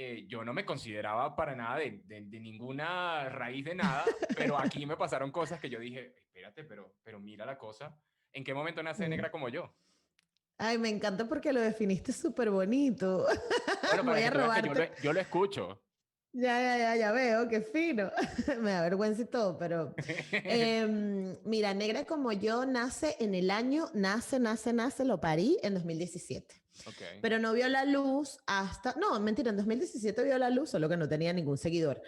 [0.00, 4.04] eh, yo no me consideraba para nada de, de, ninguna raíz de nada,
[4.36, 7.98] pero aquí me pasaron cosas que yo dije, espérate, pero, pero mira la cosa,
[8.32, 9.74] ¿en qué momento nace negra como yo?
[10.56, 13.26] Ay, me encanta porque lo definiste súper bonito.
[13.88, 14.68] Bueno, Voy a robarte.
[14.68, 15.82] Yo lo, yo lo escucho.
[16.32, 18.10] Ya, ya, ya, ya veo, qué fino.
[18.60, 19.94] Me da vergüenza y todo, pero
[20.32, 25.74] em, mira, Negra como yo nace en el año, nace, nace, nace, lo parí en
[25.74, 26.62] 2017.
[27.20, 30.96] Pero no vio la luz hasta, no, mentira, en 2017 vio la luz, solo que
[30.96, 32.00] no tenía ningún seguidor.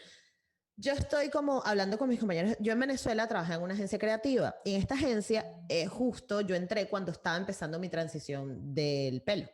[0.77, 4.55] Yo estoy como hablando con mis compañeros, yo en Venezuela trabajé en una agencia creativa
[4.65, 9.49] y en esta agencia eh, justo yo entré cuando estaba empezando mi transición del pelo.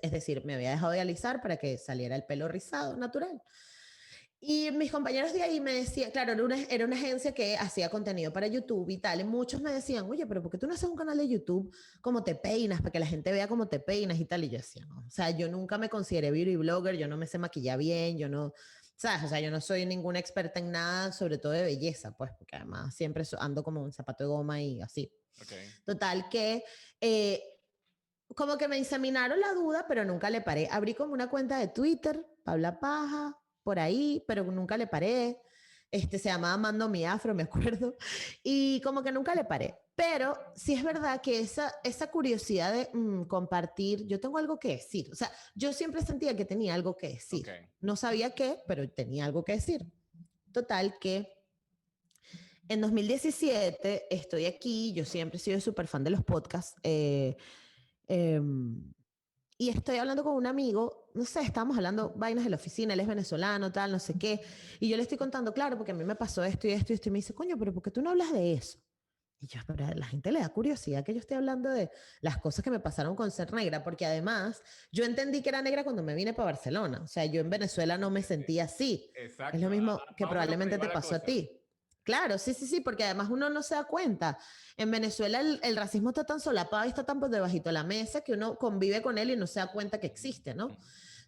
[0.00, 3.42] Es decir, me había dejado de alisar para que saliera el pelo rizado, natural.
[4.44, 7.88] Y mis compañeros de ahí me decían, claro, era una, era una agencia que hacía
[7.90, 10.74] contenido para YouTube y tal, y muchos me decían, oye, pero ¿por qué tú no
[10.74, 13.78] haces un canal de YouTube como te peinas, para que la gente vea cómo te
[13.78, 14.42] peinas y tal?
[14.42, 17.28] Y yo decía, no, o sea, yo nunca me consideré beauty blogger, yo no me
[17.28, 18.52] sé maquillar bien, yo no,
[18.96, 19.22] ¿sabes?
[19.22, 22.56] O sea, yo no soy ninguna experta en nada, sobre todo de belleza, pues, porque
[22.56, 25.08] además siempre ando como un zapato de goma y así.
[25.84, 26.64] Total, que
[27.00, 27.42] eh,
[28.34, 30.68] como que me inseminaron la duda, pero nunca le paré.
[30.70, 35.40] Abrí como una cuenta de Twitter, Pabla Paja, por ahí, pero nunca le paré.
[35.90, 37.96] Este se llamaba Mando mi afro, me acuerdo,
[38.42, 39.78] y como que nunca le paré.
[39.94, 44.68] Pero sí es verdad que esa, esa curiosidad de mm, compartir, yo tengo algo que
[44.68, 45.08] decir.
[45.12, 47.46] O sea, yo siempre sentía que tenía algo que decir.
[47.80, 49.86] No sabía qué, pero tenía algo que decir.
[50.50, 51.30] Total que
[52.68, 56.74] en 2017 estoy aquí, yo siempre he sido súper fan de los podcasts.
[56.82, 57.36] Eh,
[58.12, 58.92] em,
[59.58, 63.00] y estoy hablando con un amigo, no sé, estamos hablando vainas de la oficina, él
[63.00, 64.40] es venezolano, tal, no sé qué,
[64.80, 66.94] y yo le estoy contando, claro, porque a mí me pasó esto y esto y
[66.94, 68.78] esto, y me dice, coño, pero ¿por qué tú no hablas de eso?
[69.40, 72.38] Y yo, pero a la gente le da curiosidad que yo esté hablando de las
[72.38, 76.02] cosas que me pasaron con ser negra, porque además yo entendí que era negra cuando
[76.02, 79.10] me vine para Barcelona, o sea, yo en Venezuela no me sentía así.
[79.14, 79.56] Exacto.
[79.56, 81.61] Es lo mismo que probablemente te pasó a ti.
[82.04, 84.38] Claro, sí, sí, sí, porque además uno no se da cuenta.
[84.76, 88.22] En Venezuela el, racismo está tan solapado y está tan por debajito de la mesa
[88.22, 90.76] que uno convive con él y no se da cuenta que existe, ¿no?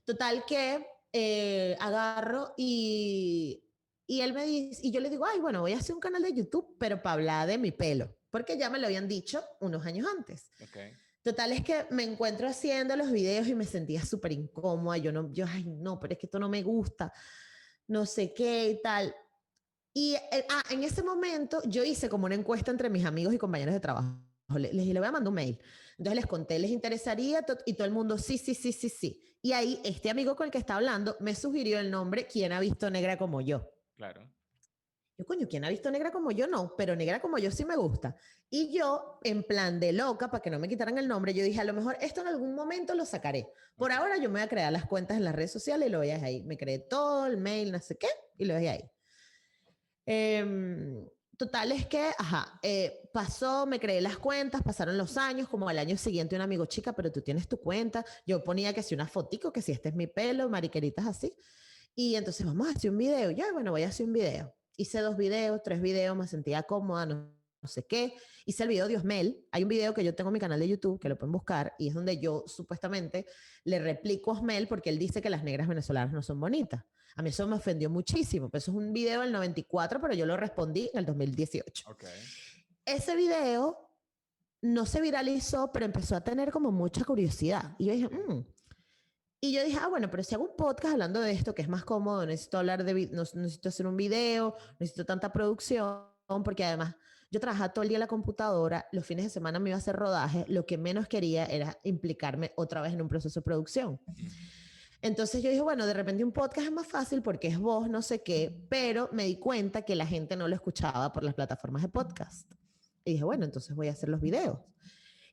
[0.04, 3.64] Total que eh, agarro y,
[4.06, 6.22] y él me dice, y yo le digo, ay, bueno, voy a hacer un canal
[6.22, 9.86] de YouTube, pero para hablar de mi pelo, porque ya me lo habían dicho unos
[9.86, 10.50] años antes.
[11.22, 14.98] Total es que me encuentro haciendo los videos y me sentía súper incómoda.
[14.98, 17.10] Yo no, yo, ay, no, pero es que esto no me gusta,
[17.86, 19.14] no sé qué y tal.
[19.96, 23.38] Y eh, ah, en ese momento yo hice como una encuesta entre mis amigos y
[23.38, 24.18] compañeros de trabajo.
[24.48, 25.58] Les, les, voy a mandar un mail.
[25.96, 27.46] Entonces les conté, ¿les interesaría?
[27.64, 29.38] Y todo el mundo, sí, sí, sí, sí, sí.
[29.40, 32.60] Y ahí este amigo con el que está hablando me sugirió el nombre, ¿Quién ha
[32.60, 33.70] visto negra como yo?
[33.96, 34.28] Claro.
[35.16, 36.48] Yo, coño, ¿quién ha visto negra como yo?
[36.48, 38.16] No, pero negra como yo sí me gusta.
[38.50, 41.60] Y yo, en plan de loca, para que no me quitaran el nombre, yo dije,
[41.60, 43.48] a lo mejor esto en algún momento lo sacaré.
[43.76, 45.98] Por ahora yo me voy a crear las cuentas en las redes sociales y lo
[45.98, 46.42] voy a dejar ahí.
[46.42, 48.90] Me creé todo, el mail, no sé qué, y lo dejé ahí.
[50.06, 55.68] Eh, total es que, ajá, eh, pasó, me creé las cuentas, pasaron los años, como
[55.68, 58.04] al año siguiente un amigo, chica, pero tú tienes tu cuenta.
[58.26, 61.34] Yo ponía que si una fotico, que si este es mi pelo, mariqueritas así.
[61.94, 63.30] Y entonces vamos a hacer un video.
[63.30, 64.54] Ya, bueno, voy a hacer un video.
[64.76, 67.30] Hice dos videos, tres videos, me sentía cómoda, no,
[67.64, 68.14] no sé qué.
[68.44, 69.42] Hice el video de Osmel.
[69.50, 71.72] Hay un video que yo tengo en mi canal de YouTube, que lo pueden buscar,
[71.78, 73.24] y es donde yo supuestamente
[73.64, 76.84] le replico a Osmel porque él dice que las negras venezolanas no son bonitas.
[77.16, 78.50] A mí eso me ofendió muchísimo.
[78.50, 81.90] Pues eso es un video del 94, pero yo lo respondí en el 2018.
[81.92, 82.10] Okay.
[82.84, 83.90] Ese video
[84.60, 87.74] no se viralizó, pero empezó a tener como mucha curiosidad.
[87.78, 88.44] Y yo dije, mmm.
[89.40, 91.68] Y yo dije, ah, bueno, pero si hago un podcast hablando de esto, que es
[91.68, 96.02] más cómodo, necesito hablar de, no, necesito hacer un video, necesito tanta producción,
[96.42, 96.96] porque además
[97.34, 99.78] yo trabajaba todo el día en la computadora, los fines de semana me iba a
[99.78, 104.00] hacer rodaje, lo que menos quería era implicarme otra vez en un proceso de producción.
[105.02, 108.02] Entonces yo dije, bueno, de repente un podcast es más fácil porque es voz, no
[108.02, 111.82] sé qué, pero me di cuenta que la gente no lo escuchaba por las plataformas
[111.82, 112.52] de podcast.
[113.04, 114.60] Y dije, bueno, entonces voy a hacer los videos.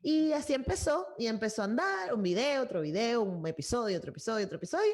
[0.01, 4.43] Y así empezó, y empezó a andar, un video, otro video, un episodio, otro episodio,
[4.47, 4.93] otro episodio.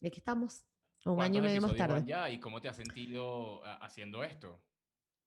[0.00, 0.64] Y aquí estamos,
[1.04, 2.02] un año y medio más tarde.
[2.04, 4.60] Ya, ¿Y cómo te has sentido haciendo esto?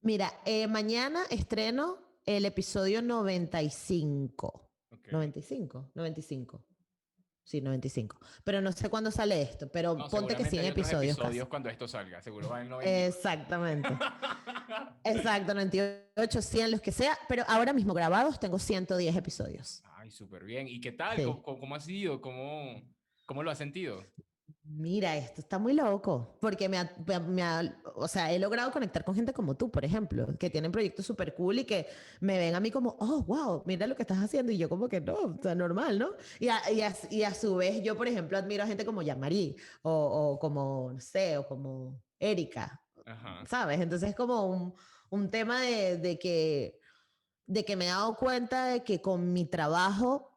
[0.06, 4.70] Mira, eh, mañana estreno el episodio 95.
[5.12, 6.64] 95, 95.
[7.44, 8.20] Sí, 95.
[8.44, 11.18] Pero no sé cuándo sale esto, pero ponte que 100 episodios.
[11.18, 13.08] episodios cuando esto salga, seguro va en 90.
[13.08, 13.90] Exactamente.
[15.04, 17.18] Exacto, 98, 100, los que sea.
[17.28, 19.82] Pero ahora mismo grabados tengo 110 episodios.
[19.96, 20.68] Ay, súper bien.
[20.68, 21.18] ¿Y qué tal?
[21.24, 22.22] ¿Cómo, ¿Cómo, ha sido?
[22.22, 22.80] ¿Cómo,
[23.26, 24.06] ¿Cómo lo has sentido?
[24.68, 26.80] Mira, esto está muy loco, porque me
[27.96, 31.36] o sea, he logrado conectar con gente como tú, por ejemplo, que tienen proyectos súper
[31.36, 31.86] cool y que
[32.20, 34.90] me ven a mí como, oh, wow, mira lo que estás haciendo, y yo como
[34.90, 36.10] que no, está normal, ¿no?
[36.40, 39.92] Y a, y, a, su vez, yo, por ejemplo, admiro a gente como Yamari, o,
[39.92, 42.82] o como, no sé, o como Erika,
[43.48, 43.80] ¿sabes?
[43.80, 44.74] Entonces es como un,
[45.12, 46.80] un tema de, de, que,
[47.46, 50.35] de que me he dado cuenta de que con mi trabajo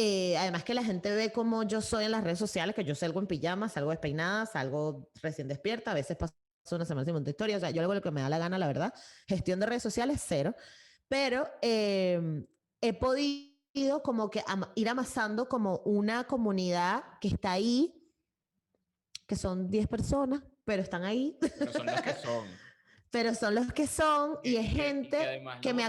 [0.00, 2.94] eh, además que la gente ve cómo yo soy en las redes sociales, que yo
[2.94, 6.36] salgo en pijama, salgo despeinada, salgo recién despierta, a veces paso
[6.70, 8.58] una semana sin montar historia, o sea, yo hago lo que me da la gana,
[8.58, 8.94] la verdad.
[9.26, 10.54] Gestión de redes sociales, cero.
[11.08, 12.46] Pero em,
[12.80, 14.44] he podido como que
[14.76, 17.92] ir amasando como una comunidad que está ahí,
[19.26, 21.36] que son 10 personas, pero están ahí.
[21.40, 22.46] Pero son los que son.
[23.10, 25.82] pero son los que son y, es gente que, me...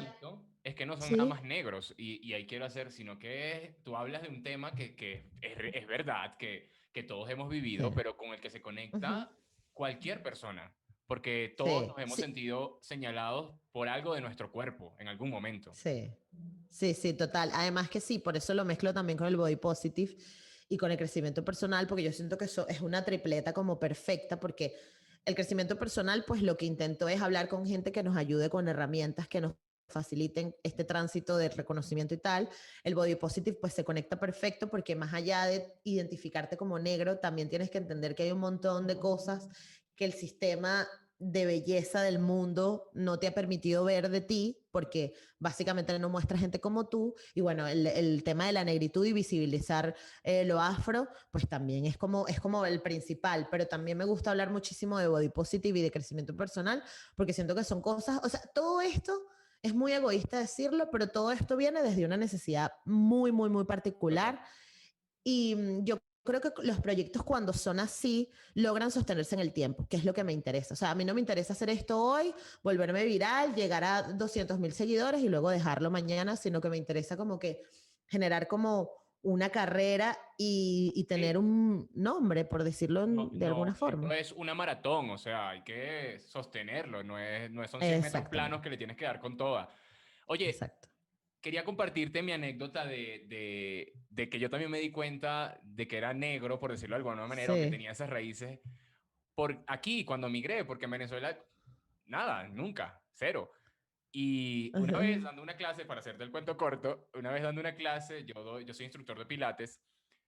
[0.63, 3.95] es que no son nada más negros y, y ahí quiero hacer, sino que tú
[3.95, 8.17] hablas de un tema que, que es, es, verdad, que, que todos hemos vivido, pero
[8.17, 9.32] con el que se conecta
[9.74, 10.74] cualquier persona,
[11.08, 15.74] porque todos nos hemos sentido señalados por algo de nuestro cuerpo en algún momento.
[15.74, 16.12] Sí,
[16.69, 17.50] sí, sí, total.
[17.54, 20.15] Además que sí, por eso lo mezclo también con el body positive
[20.67, 24.39] y con el crecimiento personal, porque yo siento que eso es una tripleta como perfecta,
[24.39, 24.76] porque
[25.26, 28.67] el crecimiento personal, pues lo que intento es hablar con gente que nos ayude con
[28.67, 29.56] herramientas que nos
[29.89, 32.49] faciliten este tránsito de reconocimiento y tal.
[32.84, 37.49] El body positive pues se conecta perfecto porque más allá de identificarte como negro, también
[37.49, 39.47] tienes que entender que hay un montón de cosas
[39.95, 40.88] que el sistema
[41.19, 46.38] de belleza del mundo no te ha permitido ver de ti, porque básicamente no muestra
[46.38, 47.13] gente como tú.
[47.36, 51.97] Y bueno, el, tema de la negritud y visibilizar eh, lo afro, pues también es
[51.97, 55.82] como, es como el principal, pero también me gusta hablar muchísimo de body positive y
[55.82, 56.82] de crecimiento personal,
[57.17, 59.28] porque siento que son cosas, o sea, todo esto
[59.62, 64.41] es muy egoísta decirlo, pero todo esto viene desde una necesidad muy, muy, muy particular.
[65.24, 69.88] Y mm, yo creo que los proyectos cuando son así logran sostenerse en el tiempo,
[69.89, 70.74] que es lo que me interesa.
[70.74, 74.60] O sea, a mí no me interesa hacer esto hoy, volverme viral, llegar a 200
[74.60, 77.62] mil seguidores y luego dejarlo mañana, sino que me interesa como que
[78.06, 84.08] generar como una carrera y, tener un nombre, por decirlo de alguna forma.
[84.08, 88.29] No es una maratón, o sea, hay que sostenerlo, no, es, no son 100 metros
[88.29, 89.69] planos que le tienes que dar con toda.
[90.27, 90.55] Oye,
[91.41, 96.13] quería compartirte mi anécdota de, de, que yo también me di cuenta de que era
[96.13, 98.60] negro, por decirlo de alguna manera, que tenía esas raíces.
[99.36, 101.38] Por aquí, cuando migré, porque en Venezuela,
[102.05, 103.51] nada, nunca, cero.
[104.12, 107.76] Y una vez dando una clase, para hacerte el cuento corto, una vez dando una
[107.76, 109.84] clase, yo, yo soy instructor de pilates,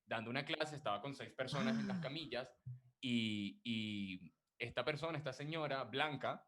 [0.06, 2.02] dando una clase, estaba con seis personas en las ah.
[2.02, 2.50] camillas
[3.00, 6.46] y, y, esta persona, esta señora blanca,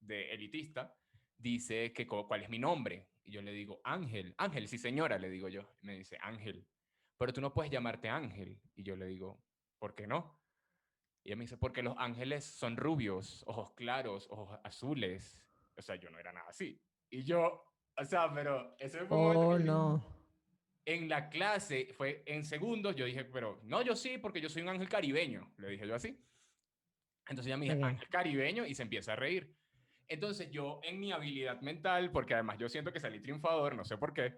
[0.00, 0.94] de elitista,
[1.36, 3.08] dice que cuál es mi nombre.
[3.24, 4.34] Y yo le digo, Ángel.
[4.38, 5.76] Ángel, sí señora, le digo yo.
[5.82, 6.66] me dice, Ángel.
[7.18, 8.60] Pero tú no puedes llamarte Ángel.
[8.74, 9.42] Y yo le digo,
[9.78, 10.40] ¿por qué no?
[11.24, 15.45] Y ella me dice, porque los ángeles son rubios, ojos claros, ojos azules,
[15.76, 16.80] o sea, yo no era nada así.
[17.10, 17.64] Y yo,
[17.96, 20.16] o sea, pero eso fue Oh, no.
[20.84, 24.62] En la clase, fue en segundos, yo dije, pero no, yo sí, porque yo soy
[24.62, 25.52] un ángel caribeño.
[25.58, 26.16] Le dije yo así.
[27.28, 29.52] Entonces ella me dijo, ángel caribeño, y se empieza a reír.
[30.08, 33.98] Entonces yo, en mi habilidad mental, porque además yo siento que salí triunfador, no sé
[33.98, 34.36] por qué,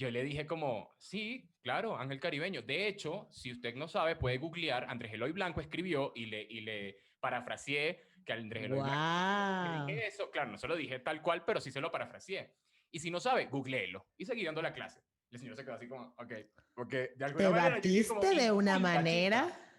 [0.00, 2.62] yo le dije como, sí, claro, ángel caribeño.
[2.62, 6.62] De hecho, si usted no sabe, puede googlear, Andrés Eloy Blanco escribió y le, y
[6.62, 9.86] le parafraseé que Andrés Eloy wow.
[9.86, 12.54] dije eso, claro, no se lo dije tal cual, pero sí se lo parafraseé.
[12.90, 14.06] Y si no sabe, googleelo.
[14.16, 15.02] Y seguí dando la clase.
[15.32, 16.32] el señor se quedó así como, ok,
[16.74, 17.74] porque de alguna ¿Te manera...
[17.76, 19.69] batiste de una manera?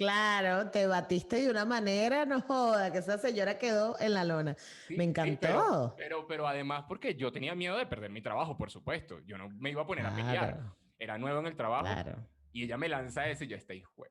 [0.00, 4.56] Claro, te batiste de una manera, no joda, que esa señora quedó en la lona.
[4.88, 5.94] me encantó.
[5.98, 9.20] pero, pero, además porque yo tenía miedo de perder mi trabajo, por supuesto.
[9.26, 10.58] Yo no me iba a poner a pelear.
[10.98, 11.84] Era nuevo en el trabajo.
[11.84, 12.16] Claro.
[12.50, 14.06] Y ella me lanza ese y yo, estoy hijo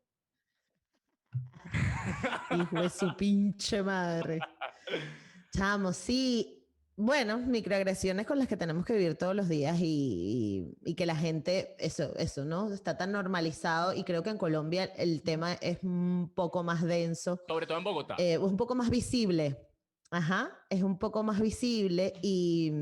[2.51, 4.37] Hijo de su pinche madre.
[5.57, 6.58] Chamo, sí.
[7.01, 11.77] Bueno, microagresiones con las que tenemos que vivir todos los días y, que la gente,
[11.79, 12.73] eso, eso, ¿no?
[12.73, 17.39] Está tan normalizado y creo que en Colombia el tema es un poco más denso.
[17.47, 18.15] Sobre todo en Bogotá.
[18.17, 19.57] Eh, es un poco más visible.
[20.11, 22.73] Ajá, es un poco más visible y,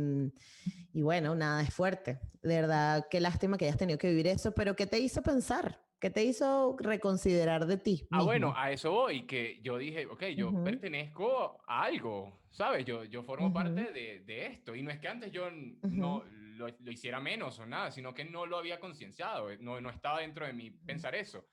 [0.93, 2.19] y bueno, nada, es fuerte.
[2.41, 5.79] De verdad, qué lástima que hayas tenido que vivir eso, pero ¿qué te hizo pensar?
[5.99, 8.07] ¿Qué te hizo reconsiderar de ti?
[8.11, 12.85] Ah, bueno, a eso voy, que yo dije, ok, yo pertenezco a algo, ¿sabes?
[12.85, 14.75] Yo, yo formo parte de, de, esto.
[14.75, 16.23] Y no es que antes yo no
[16.55, 19.89] lo, lo, hiciera menos o nada, sino que no lo había concienciado, eh, no, no
[19.89, 21.47] estaba dentro de mí pensar eso.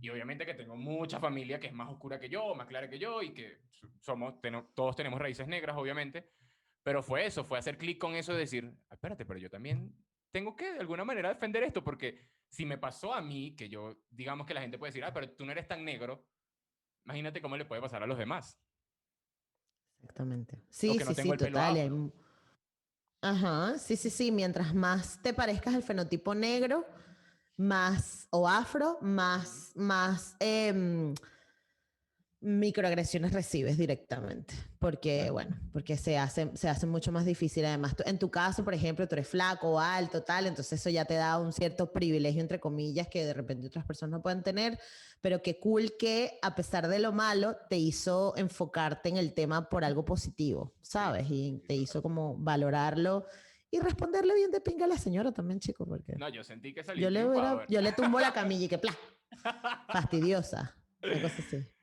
[0.00, 2.98] Y obviamente que tengo mucha familia que es más oscura que yo, más clara que
[2.98, 3.58] yo, y que
[4.00, 4.34] somos,
[4.74, 6.30] todos tenemos raíces negras, obviamente.
[6.82, 9.94] Pero fue eso, fue hacer clic con eso de decir, espérate, pero yo también
[10.32, 13.96] tengo que de alguna manera defender esto, porque si me pasó a mí, que yo,
[14.10, 16.24] digamos que la gente puede decir, ah, pero tú no eres tan negro,
[17.04, 18.58] imagínate cómo le puede pasar a los demás.
[19.98, 20.62] Exactamente.
[20.70, 22.12] Sí, sí, sí, total.
[23.22, 24.30] Ajá, sí, sí, sí.
[24.30, 26.86] Mientras más te parezcas al fenotipo negro,
[27.56, 31.14] más o afro, más, más eh,
[32.44, 37.64] microagresiones recibes directamente, porque bueno, porque se hace, se hace mucho más difícil.
[37.64, 41.14] Además, en tu caso, por ejemplo, tú eres flaco alto, tal, entonces eso ya te
[41.14, 44.78] da un cierto privilegio, entre comillas, que de repente otras personas no pueden tener,
[45.22, 49.70] pero qué cool que a pesar de lo malo, te hizo enfocarte en el tema
[49.70, 51.26] por algo positivo, ¿sabes?
[51.30, 53.24] Y te hizo como valorarlo
[53.70, 56.12] y responderle bien de pinga a la señora también, chico, porque...
[56.18, 57.26] No, yo sentí que salí yo le,
[57.70, 58.94] yo le tumbo la camilla y que, ¡plá!
[59.88, 60.76] Fastidiosa.
[61.02, 61.73] Una cosa así.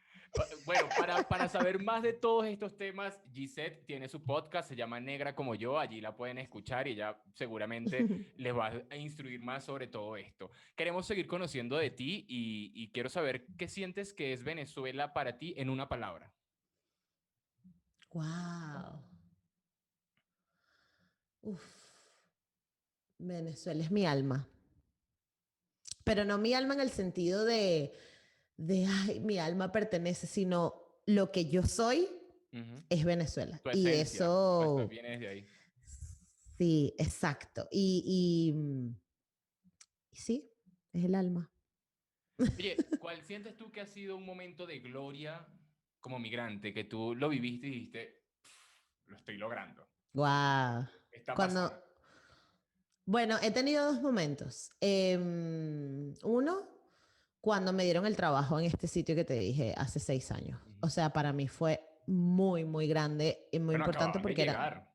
[0.66, 5.00] Bueno, para, para, saber más de todos estos temas, Gisette tiene su podcast, se llama
[5.00, 8.06] Negra como yo, allí la pueden escuchar y ya seguramente
[8.38, 10.50] les va a instruir más sobre todo esto.
[10.76, 15.38] Queremos seguir conociendo de ti y, y quiero saber qué sientes que es Venezuela para
[15.38, 16.32] ti en una palabra.
[18.14, 19.04] Wow.
[21.42, 21.82] Uf.
[23.18, 24.48] Venezuela es mi alma.
[26.04, 27.94] Pero no mi alma en el sentido de
[28.62, 32.08] de, ay, mi alma pertenece, sino lo que yo soy
[32.90, 33.60] es Venezuela.
[33.74, 34.88] y eso...
[34.90, 35.48] Viene de ahí.
[36.58, 37.68] Sí, exacto.
[37.72, 38.94] Y,
[40.12, 40.52] y, sí,
[40.94, 41.52] es el alma.
[42.38, 45.48] Oye, ¿cuál sientes tú que ha sido un momento de gloria
[46.00, 48.24] como migrante, que tú lo viviste y dijiste,
[49.08, 49.88] lo estoy logrando?
[50.14, 50.88] Wow.
[51.36, 51.84] Cuando...
[53.06, 54.70] Bueno, he tenido dos momentos.
[54.80, 56.68] Em, uno,
[57.42, 60.62] cuando me dieron el trabajo en este sitio que te dije hace seis años.
[60.80, 64.88] O sea, para mí fue muy, muy grande y muy importante porque era...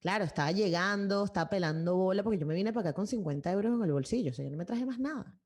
[0.00, 3.74] Claro, estaba llegando, estaba pelando bola, porque yo me vine para acá con 50 euros
[3.74, 5.38] en el bolsillo, o sea, yo no me traje más nada,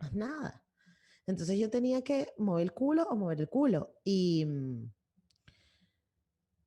[0.00, 0.64] más nada.
[1.24, 3.94] Entonces yo tenía que mover el culo o mover el culo.
[4.02, 4.44] Y,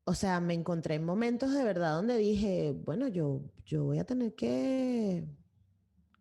[0.06, 4.06] o sea, me encontré en momentos de verdad donde dije, bueno, yo, yo voy a
[4.06, 5.28] tener que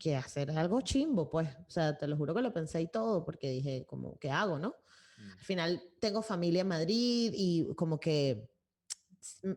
[0.04, 1.48] que hacer algo chimbo, pues.
[1.66, 4.58] O sea, te lo juro que lo pensé y todo, porque dije, como, ¿qué hago,
[4.58, 4.74] no?
[5.16, 5.30] Mm.
[5.38, 8.50] Al final tengo familia en Madrid y como que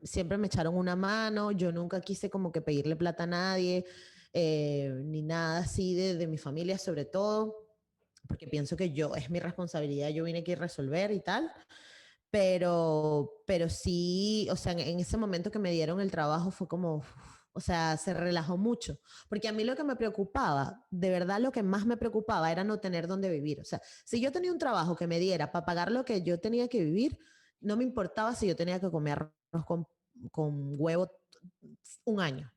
[0.03, 3.85] siempre me echaron una mano, yo nunca quise como que pedirle plata a nadie,
[4.31, 7.67] eh, ni nada así de, de, mi familia sobre todo,
[8.25, 11.51] porque pienso que yo, es mi responsabilidad, yo vine aquí a resolver y tal,
[12.31, 16.69] pero, pero sí, o sea, en, en ese momento que me dieron el trabajo fue
[16.69, 17.03] como,
[17.57, 18.99] o sea, se relajó mucho.
[19.27, 22.63] Porque a mí lo que me preocupaba, de verdad lo que más me preocupaba era
[22.63, 23.59] no tener dónde vivir.
[23.59, 26.39] O sea, si yo tenía un trabajo que me diera para pagar lo que yo
[26.39, 27.17] tenía que vivir,
[27.59, 29.87] no me importaba si yo tenía que comer arroz con,
[30.29, 31.09] con huevo
[32.05, 32.53] un año.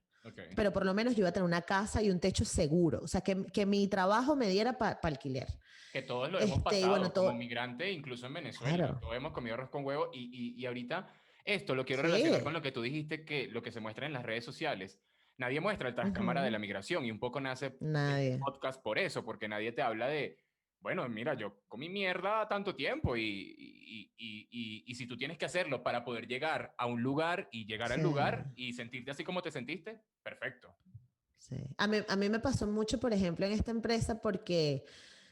[0.55, 3.01] Pero por lo menos yo iba a tener una casa y un techo seguro.
[3.03, 5.49] O sea, que, que mi trabajo me diera para alquiler.
[5.95, 7.27] Que todos lo hemos este, pasado bueno, todo...
[7.29, 8.99] como migrante, incluso en Venezuela.
[9.01, 11.11] Todos hemos comido arroz con huevo y, y, y ahorita
[11.45, 14.13] esto lo quiero relacionar con lo que tú dijiste, que lo que se muestra en
[14.13, 15.01] las redes sociales.
[15.39, 18.35] Nadie muestra el tras cámara de la migración y un poco nace nadie.
[18.35, 20.39] el podcast por eso, porque nadie te habla de,
[20.81, 25.47] bueno, mira, yo comí mierda tanto tiempo y, y, y, y, si tú tienes que
[25.47, 29.41] hacerlo para poder llegar a un lugar y llegar al lugar y sentirte así como
[29.41, 30.75] te sentiste, perfecto.
[31.39, 31.57] Sí.
[31.79, 34.85] A mí, a mí me pasó mucho, por ejemplo, en esta empresa porque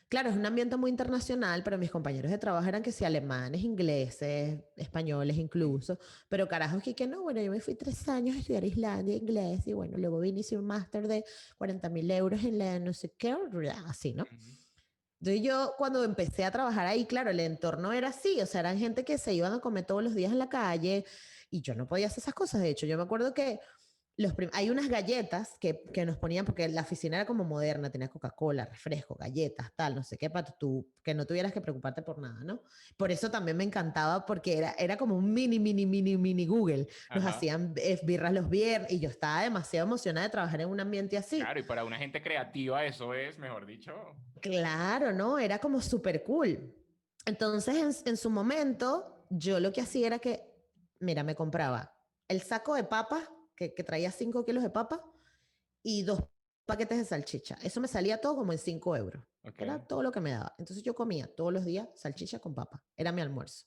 [0.08, 3.62] Claro, es un ambiente muy internacional, pero mis compañeros de trabajo eran que sí, alemanes,
[3.62, 5.98] ingleses, españoles incluso,
[6.30, 9.66] pero carajos que, que no, bueno, yo me fui tres años a estudiar Islandia, inglés,
[9.66, 11.24] y bueno, luego vine y hice un máster de
[11.58, 13.36] 40 mil euros en la no sé qué,
[13.86, 14.24] así, ¿no?
[15.20, 18.78] Entonces yo cuando empecé a trabajar ahí, claro, el entorno era así, o sea, eran
[18.78, 21.04] gente que se iban a comer todos los días en la calle
[21.50, 22.60] y yo no podía hacer esas cosas.
[22.62, 23.58] De hecho, yo me acuerdo que
[24.52, 28.64] hay unas galletas que, que, nos ponían, porque la oficina era como moderna, tenía Coca-Cola,
[28.64, 32.40] refresco, galletas, tal, no sé qué, para tú, que no tuvieras que preocuparte por nada,
[32.42, 32.62] ¿no?
[32.96, 36.88] Por eso también me encantaba, porque era, era como un mini, mini, mini, mini Google.
[37.14, 41.16] Nos hacían birras los viernes y yo estaba demasiado emocionada de trabajar en un ambiente
[41.16, 41.38] así.
[41.38, 43.92] Claro, y para una gente creativa eso es, mejor dicho.
[44.40, 45.38] Claro, ¿no?
[45.38, 46.74] Era como súper cool.
[47.24, 50.42] Entonces, en, en su momento, yo lo que hacía era que,
[50.98, 51.94] mira, me compraba
[52.26, 53.28] el saco de papas
[53.58, 55.04] que, traía 5 kilos de papa
[55.82, 56.22] y dos
[56.64, 57.58] paquetes de salchicha.
[57.62, 59.24] Eso me salía todo como en 5 euros.
[59.56, 60.54] Era todo lo que me daba.
[60.58, 62.84] Entonces yo comía todos los días salchicha con papa.
[62.96, 63.66] Era mi almuerzo.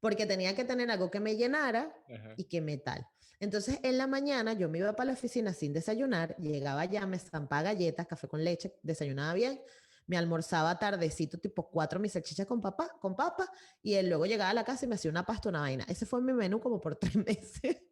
[0.00, 1.92] Porque tenía que tener algo que me llenara
[2.36, 3.06] y que me tal.
[3.40, 7.16] Entonces en la mañana yo me iba para la oficina sin desayunar, llegaba ya, me
[7.16, 9.60] estampaba galletas, café con leche, desayunaba bien,
[10.06, 13.48] me almorzaba tardecito, tipo cuatro mis salchichas con papa, con papa,
[13.82, 15.84] y él luego llegaba a la casa y me hacía una pasta, una vaina.
[15.86, 17.82] Ese fue mi menú como por tres meses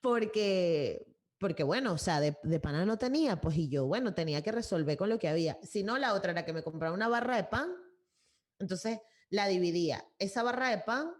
[0.00, 1.06] porque,
[1.38, 4.52] porque bueno, o sea, de, de pana no tenía, pues y yo, bueno, tenía que
[4.52, 5.58] resolver con lo que había.
[5.62, 7.70] Si no, la otra era que me compraba una barra de pan,
[8.58, 10.04] entonces la dividía.
[10.18, 11.12] Esa barra de pan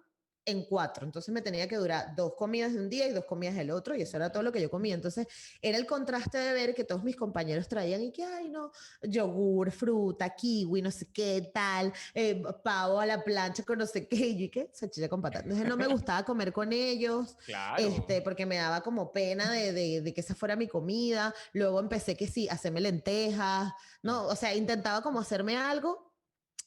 [0.46, 1.04] en cuatro.
[1.04, 3.94] Entonces me tenía que durar dos comidas de un día y dos comidas del otro,
[3.94, 4.94] y eso era todo lo que yo comía.
[4.94, 5.26] Entonces
[5.60, 8.70] era el contraste de ver que todos mis compañeros traían y que, ay, no,
[9.02, 14.06] yogur, fruta, kiwi, no sé qué, tal, eh, pavo a la plancha con no sé
[14.06, 15.44] qué, y qué, salchicha con patata.
[15.44, 17.36] Entonces no me gustaba comer con ellos,
[17.78, 21.34] este, porque me daba como pena de, de, de, que esa fuera mi comida.
[21.52, 23.72] Luego empecé que sí, hacerme lentejas,
[24.02, 24.26] ¿no?
[24.26, 26.12] O sea, intentaba como hacerme algo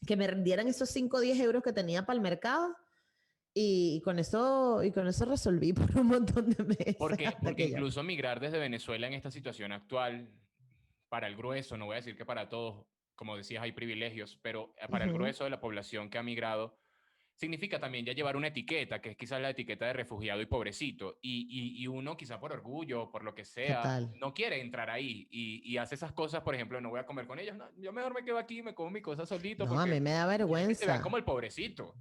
[0.05, 2.75] que me rendieran esos 5 o 10 euros que tenía para el mercado
[3.61, 6.95] y con eso, y con eso resolví por un montón de meses.
[6.97, 10.29] Porque, porque incluso migrar desde Venezuela en esta situación actual,
[11.09, 12.85] para el grueso, no voy a decir que para todos,
[13.15, 16.77] como decías, hay privilegios, pero para el grueso de la población que ha migrado,
[17.35, 21.17] significa también ya llevar una etiqueta, que es quizás la etiqueta de refugiado y pobrecito,
[21.21, 25.61] y, y, uno quizá por orgullo, por lo que sea, no quiere entrar ahí y,
[25.69, 28.13] y, hace esas cosas, por ejemplo, no voy a comer con ellos, no, yo mejor
[28.13, 29.65] me quedo aquí, me como mi cosa solito.
[29.65, 31.01] No, a mí me da vergüenza.
[31.01, 31.93] como el pobrecito.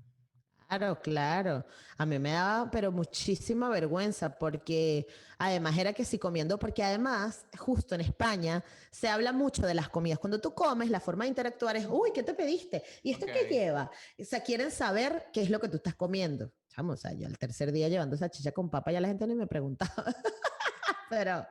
[0.69, 1.65] Claro, claro.
[1.97, 5.07] A mí me daba, pero muchísima vergüenza, porque
[5.39, 9.89] además era que si comiendo, porque además, justo en España, se habla mucho de las
[9.89, 10.19] comidas.
[10.19, 12.83] Cuando tú comes, la forma de interactuar es, uy, ¿qué te pediste?
[13.03, 13.91] ¿Y esto qué lleva?
[14.21, 16.53] O sea, quieren saber qué es lo que tú estás comiendo.
[16.77, 19.27] Vamos, o sea, yo el tercer día llevando esa chicha con papa, ya la gente
[19.27, 20.05] ni me preguntaba.
[21.11, 21.47] pero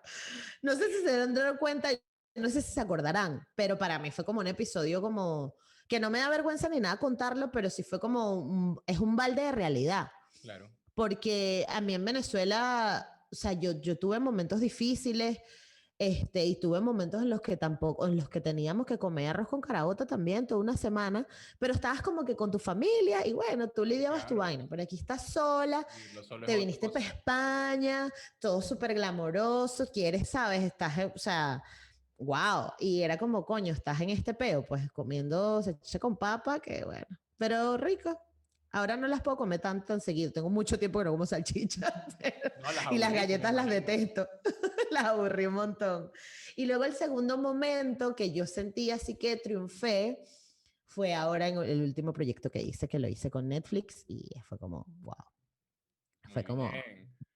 [0.61, 1.89] no sé si se dan cuenta,
[2.35, 5.55] no sé si se acordarán, pero para mí fue como un episodio como
[5.87, 9.43] que no me da vergüenza ni nada contarlo, pero sí fue como, es un balde
[9.43, 10.11] de realidad.
[10.41, 10.69] Claro.
[10.93, 15.39] Porque a mí en Venezuela, o sea, yo, yo tuve momentos difíciles,
[15.99, 19.47] este, y tuve momentos en los que tampoco, en los que teníamos que comer arroz
[19.47, 21.25] con carabota también toda una semana,
[21.57, 24.95] pero estabas como que con tu familia y bueno, tú lidiabas tu vaina, pero aquí
[24.95, 25.85] estás sola,
[26.45, 31.63] te viniste para España, todo súper glamoroso, quieres, sabes, estás, o sea,
[32.17, 36.83] wow, y era como, coño, estás en este peo, pues comiendo se con papa, que
[36.83, 37.05] bueno,
[37.37, 38.19] pero rico.
[38.71, 41.91] Ahora no las puedo comer tan, tan seguido, tengo mucho tiempo que no como salchichas.
[42.91, 44.27] y las galletas las detesto,
[44.91, 46.11] las aburrí un montón.
[46.55, 50.19] Y luego el segundo momento que yo sentí así que triunfé
[50.85, 54.59] fue ahora en el último proyecto que hice, que lo hice con Netflix y fue
[54.59, 55.15] como, wow.
[56.33, 56.69] Fue como,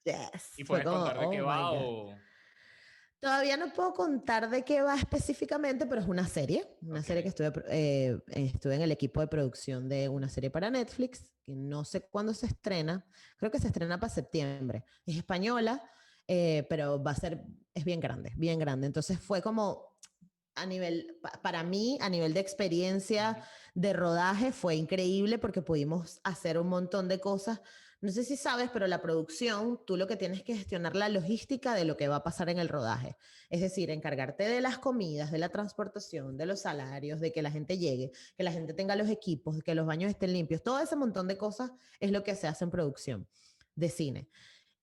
[0.04, 0.58] yes.
[0.58, 2.16] ¿Y puedes contar de qué oh va o...?
[3.22, 7.30] Todavía no puedo contar de qué va específicamente, pero es una serie, una serie que
[7.30, 11.86] estuve, eh, estuve en el equipo de producción de una serie para Netflix, que no
[11.86, 13.06] sé cuándo se estrena,
[13.38, 14.86] creo que se estrena para septiembre.
[15.06, 15.84] Es española,
[16.28, 17.44] eh, pero va a ser,
[17.76, 18.88] es bien grande, bien grande.
[18.88, 20.00] Entonces fue como
[20.56, 23.44] a nivel, para mí, a nivel de experiencia
[23.76, 27.62] de rodaje, fue increíble porque pudimos hacer un montón de cosas
[28.02, 31.76] no sé si sabes, pero la producción, tú lo que tienes que gestionar la logística
[31.76, 33.16] de lo que va a pasar en el rodaje.
[33.52, 37.52] Es decir, encargarte de las comidas, de la transportación, de los salarios, de que la
[37.52, 40.64] gente llegue, que la gente tenga los equipos, que los baños estén limpios.
[40.64, 43.28] Todo ese montón de cosas es lo que se hace en producción
[43.76, 44.30] de cine.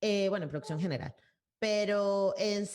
[0.00, 1.12] Eh, bueno, en producción general.
[1.58, 2.68] Pero en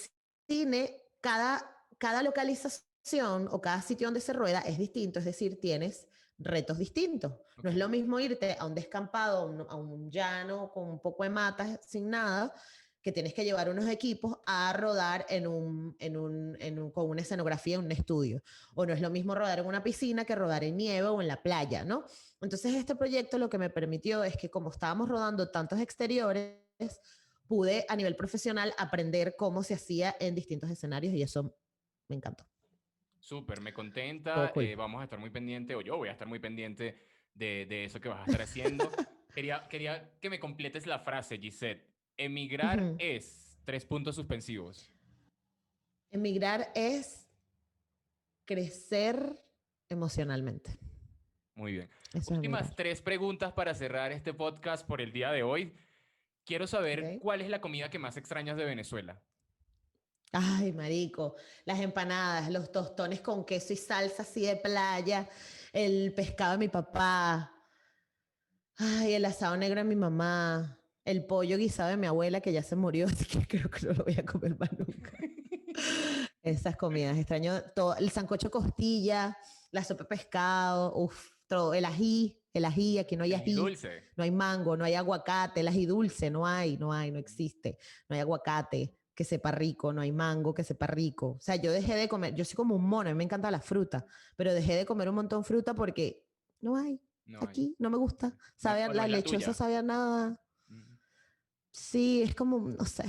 [0.50, 5.20] cine, cada, cada localización o cada sitio donde se rueda es distinto.
[5.20, 6.06] Es decir, tienes
[6.38, 7.34] retos distintos.
[7.62, 11.30] No es lo mismo irte a un descampado, a un, llano con un poco de
[11.30, 12.54] matas, sin nada,
[13.02, 17.10] que tienes que llevar unos equipos a rodar en un, en un, en un, con
[17.10, 18.42] una escenografía en un estudio.
[18.76, 21.28] O no es lo mismo rodar en una piscina que rodar en nieve o en
[21.28, 22.06] la playa, ¿no?
[22.42, 26.58] Entonces este proyecto lo que me permitió es que como estábamos rodando tantos exteriores,
[27.48, 31.56] pude a nivel profesional aprender cómo se hacía en distintos escenarios y eso
[32.08, 32.46] me encantó.
[33.24, 34.52] Súper, me contenta.
[34.58, 37.86] Eh, vamos a estar muy pendiente, o yo voy a estar muy pendiente de, de
[37.86, 38.92] eso que vas a estar haciendo.
[39.34, 41.90] quería, quería que me completes la frase, Gisette.
[42.18, 44.92] Emigrar es tres puntos suspensivos.
[46.12, 47.30] Emigrar es
[48.44, 49.42] crecer
[49.88, 50.78] emocionalmente.
[51.56, 51.90] Muy bien.
[52.28, 55.74] Últimas tres preguntas para cerrar este podcast por el día de hoy.
[56.44, 59.24] Quiero saber cuál es la comida que más extrañas de Venezuela.
[60.36, 65.30] Ay, marico, las empanadas, los tostones con queso y salsa así de playa,
[65.72, 67.54] el pescado de mi papá,
[68.78, 72.64] ay, el asado negro de mi mamá, el pollo guisado de mi abuela que ya
[72.64, 75.12] se murió, así que creo que no lo voy a comer más nunca.
[76.42, 79.38] Esas comidas, extraño todo, el sancocho costilla,
[79.70, 84.10] la sopa de pescado, uff, todo, el ají, el ají, aquí no hay ají, dulce.
[84.16, 87.78] no hay mango, no hay aguacate, el ají dulce, no hay, no hay, no existe,
[88.10, 91.36] no hay aguacate que sepa rico, no hay mango que sepa rico.
[91.38, 93.52] O sea, yo dejé de comer, yo soy como un mono, a mí me encanta
[93.52, 94.06] la fruta,
[94.36, 96.26] pero dejé de comer un montón de fruta porque
[96.62, 97.00] no hay.
[97.42, 98.36] aquí no me gusta.
[98.56, 100.40] Sabe, la, lechosa sabe a nada.
[101.72, 103.06] Sí, es como, no sé.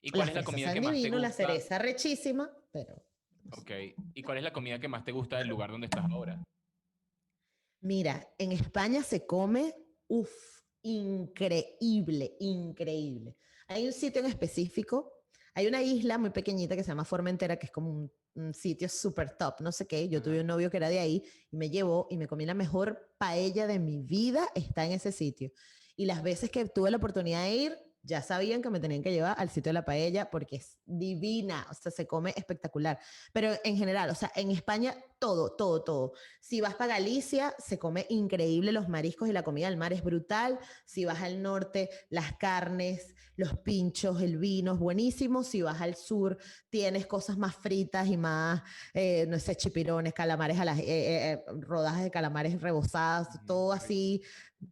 [0.00, 1.18] ¿Y cuál es la comida que más te gusta?
[1.18, 3.04] La cereza rechísima, pero...
[3.56, 3.70] ok.
[4.14, 6.42] ¿Y cuál es la comida que más te gusta del lugar donde estás ahora?
[7.80, 9.74] Mira, en España se come,
[10.08, 10.30] uff,
[10.82, 13.36] increíble, increíble.
[13.68, 15.11] Hay un sitio en específico
[15.54, 17.90] hay una isla muy pequeñita que se llama Formentera, que es como
[18.34, 20.08] un, sitio súper top, no sé qué.
[20.08, 22.54] Yo tuve un novio que era de ahí y me llevó y me comí la
[22.54, 25.52] mejor paella de mi vida, está en ese sitio.
[25.96, 29.12] Y las veces que tuve la oportunidad de ir, ya sabían que me tenían que
[29.12, 32.98] llevar al sitio de la paella porque es divina, o sea, se come espectacular.
[33.34, 36.12] Pero en general, o sea, en España todo, todo, todo.
[36.40, 40.02] Si vas para Galicia, se come increíble los mariscos y la comida del mar es
[40.02, 40.58] brutal.
[40.84, 45.44] Si vas al norte, las carnes, los pinchos, el vino es buenísimo.
[45.44, 46.38] Si vas al sur,
[46.70, 48.62] tienes cosas más fritas y más,
[48.94, 54.22] eh, no sé, chipirones, calamares a las eh, eh, rodajas de calamares rebozadas, todo así,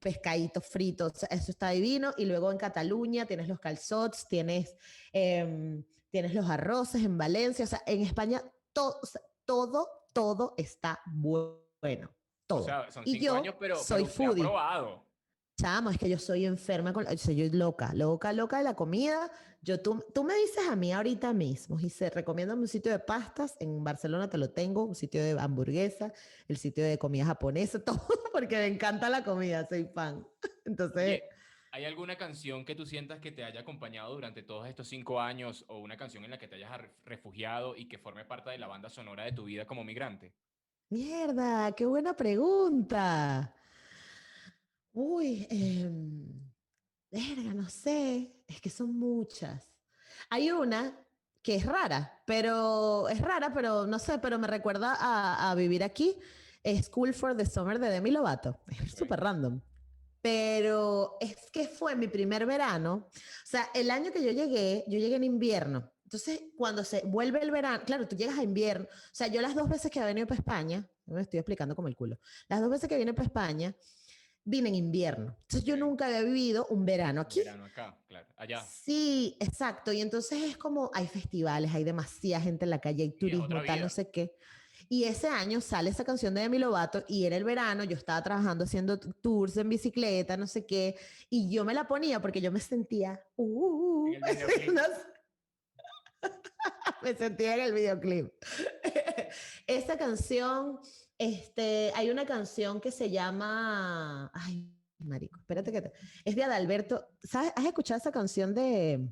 [0.00, 2.12] pescaditos fritos, eso está divino.
[2.16, 4.74] Y luego en Cataluña tienes los calzots, tienes,
[5.12, 8.42] em, tienes los arroces en Valencia, o sea, en España
[8.72, 8.98] todo,
[9.50, 12.08] todo, todo está bueno.
[12.46, 12.60] Todo.
[12.60, 14.44] O sea, son y cinco yo años, pero, soy pero foodie.
[14.44, 15.04] probado.
[15.60, 18.58] Chamo, es que yo soy enferma con, la- o sea, yo soy loca, loca, loca
[18.58, 19.28] de la comida.
[19.60, 23.00] Yo, tú, tú me dices a mí ahorita mismo, y se recomienda un sitio de
[23.00, 26.12] pastas, en Barcelona te lo tengo, un sitio de hamburguesa,
[26.46, 28.00] el sitio de comida japonesa, todo,
[28.32, 30.24] porque me encanta la comida, soy fan.
[30.64, 31.24] Entonces, Oye,
[31.72, 35.64] ¿Hay alguna canción que tú sientas que te haya acompañado durante todos estos cinco años
[35.68, 36.70] o una canción en la que te hayas
[37.04, 40.34] refugiado y que forme parte de la banda sonora de tu vida como migrante?
[40.90, 43.54] mierda, qué buena pregunta.
[44.92, 46.50] Uy, em,
[47.10, 49.72] verga, no sé, es que son muchas.
[50.28, 50.92] Hay una
[51.42, 55.82] que es rara, pero es rara, pero no sé, pero me recuerda a, a vivir
[55.84, 56.16] aquí.
[56.62, 58.60] Es School for the Summer de Demi Lovato.
[58.68, 59.60] Es súper random.
[60.22, 63.08] Pero es que fue mi primer verano.
[63.08, 65.90] O sea, el año que yo llegué, yo llegué en invierno.
[66.04, 68.86] Entonces, cuando se vuelve el verano, claro, tú llegas a invierno.
[68.86, 71.86] O sea, yo las dos veces que he venido para España, me estoy explicando como
[71.86, 72.18] el culo.
[72.48, 73.74] Las dos veces que vine para España,
[74.42, 75.36] vine en invierno.
[75.42, 77.38] Entonces, yo nunca había vivido un verano aquí.
[77.38, 78.26] Verano acá, claro.
[78.36, 78.60] Allá.
[78.68, 79.92] Sí, exacto.
[79.92, 83.80] Y entonces es como hay festivales, hay demasiada gente en la calle, hay turismo, tal,
[83.80, 84.34] no sé qué.
[84.92, 88.20] Y ese año sale esa canción de Demi Lovato y era el verano, yo estaba
[88.24, 90.96] trabajando haciendo tours en bicicleta, no sé qué,
[91.28, 94.80] y yo me la ponía porque yo me sentía, uh, En el videoclip.
[97.02, 98.32] me sentía en el videoclip.
[99.68, 100.80] esa canción,
[101.18, 104.68] este, hay una canción que se llama, ay,
[104.98, 105.92] marico, espérate que te-
[106.24, 107.08] es de Adalberto.
[107.22, 107.52] ¿Sabes?
[107.54, 109.08] ¿Has escuchado esa canción de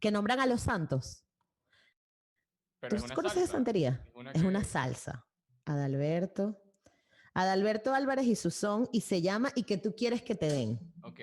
[0.00, 1.26] que nombran a los santos?
[2.80, 4.02] Pero ¿Tú conoces santería?
[4.08, 5.26] es una Es una que- salsa.
[5.66, 6.60] Adalberto.
[7.34, 10.80] Adalberto Álvarez y su son y se llama ¿Y que tú quieres que te den?
[11.04, 11.20] Ok.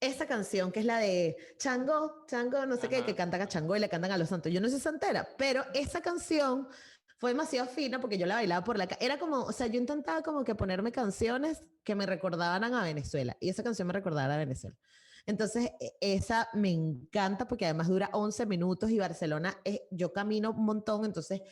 [0.00, 3.06] Esa canción que es la de Chango, Chango, no sé qué, Ajá.
[3.06, 4.52] que cantan a Chango y le cantan a los santos.
[4.52, 6.68] Yo no soy santera, pero esa canción
[7.18, 8.86] fue demasiado fina porque yo la bailaba por la.
[9.00, 13.36] Era como, o sea, yo intentaba como que ponerme canciones que me recordaban a Venezuela
[13.40, 14.76] y esa canción me recordaba a Venezuela.
[15.26, 20.50] Entonces, e- esa me encanta porque además dura 11 minutos y Barcelona, es, yo camino
[20.52, 21.42] un montón, entonces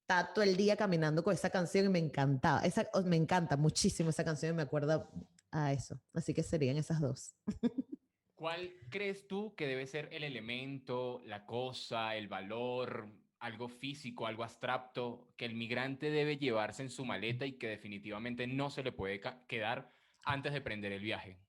[0.00, 2.60] estaba todo el día caminando con esa canción y me encantaba.
[2.60, 5.08] Esa, me encanta muchísimo esa canción y me acuerda
[5.50, 6.00] a eso.
[6.14, 7.34] Así que serían esas dos.
[8.34, 13.08] ¿Cuál crees tú que debe ser el elemento, la cosa, el valor,
[13.40, 18.46] algo físico, algo abstracto que el migrante debe llevarse en su maleta y que definitivamente
[18.46, 21.40] no se le puede quedar antes de prender el viaje?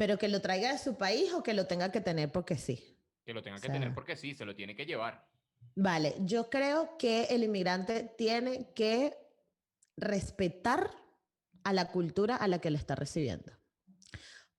[0.00, 2.98] Pero que lo traiga de su país o que lo tenga que tener porque sí.
[3.22, 5.28] Que lo tenga O que tener porque sí, se lo tiene que llevar.
[5.74, 9.14] Vale, yo creo que el inmigrante tiene que
[9.98, 10.90] respetar
[11.64, 13.52] a la cultura a la que le está recibiendo.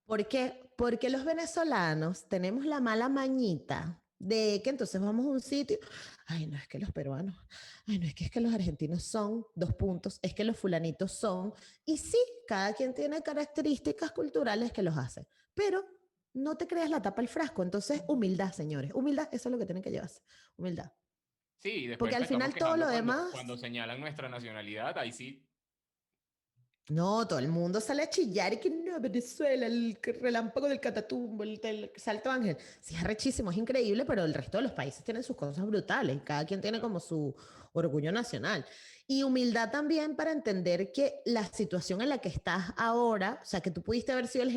[0.06, 0.72] ¿Por qué?
[0.78, 5.78] Porque los venezolanos tenemos la mala mañita de que entonces vamos a un sitio,
[6.28, 7.36] ay, no es que los peruanos,
[7.88, 11.12] ay, no es que es que los argentinos son, dos puntos, es que los fulanitos
[11.14, 11.54] son,
[11.86, 12.18] y sí,
[12.48, 15.84] cada quien tiene características culturales que los hacen, pero
[16.34, 19.66] no te creas la tapa al frasco, entonces humildad, señores, humildad, eso es lo que
[19.66, 20.22] tienen que llevarse,
[20.56, 20.92] humildad.
[21.58, 25.48] Sí, después Porque al final todo lo cuando- demás- Cuando señalan nuestra nacionalidad, ahí sí.
[26.90, 31.44] No, todo el mundo sale a chillar y que no, Venezuela, el relámpago del Catatumbo,
[31.44, 32.58] el del Salto Ángel.
[32.82, 36.22] Sí, es rechísimo, es increíble, pero el resto de los países tienen sus cosas brutales.
[36.24, 37.34] Cada quien tiene como su
[37.74, 38.66] orgullo nacional.
[39.08, 43.62] Y humildad también para entender que la situación en la que estás ahora, o sea,
[43.62, 44.52] que tú pudiste haber sido el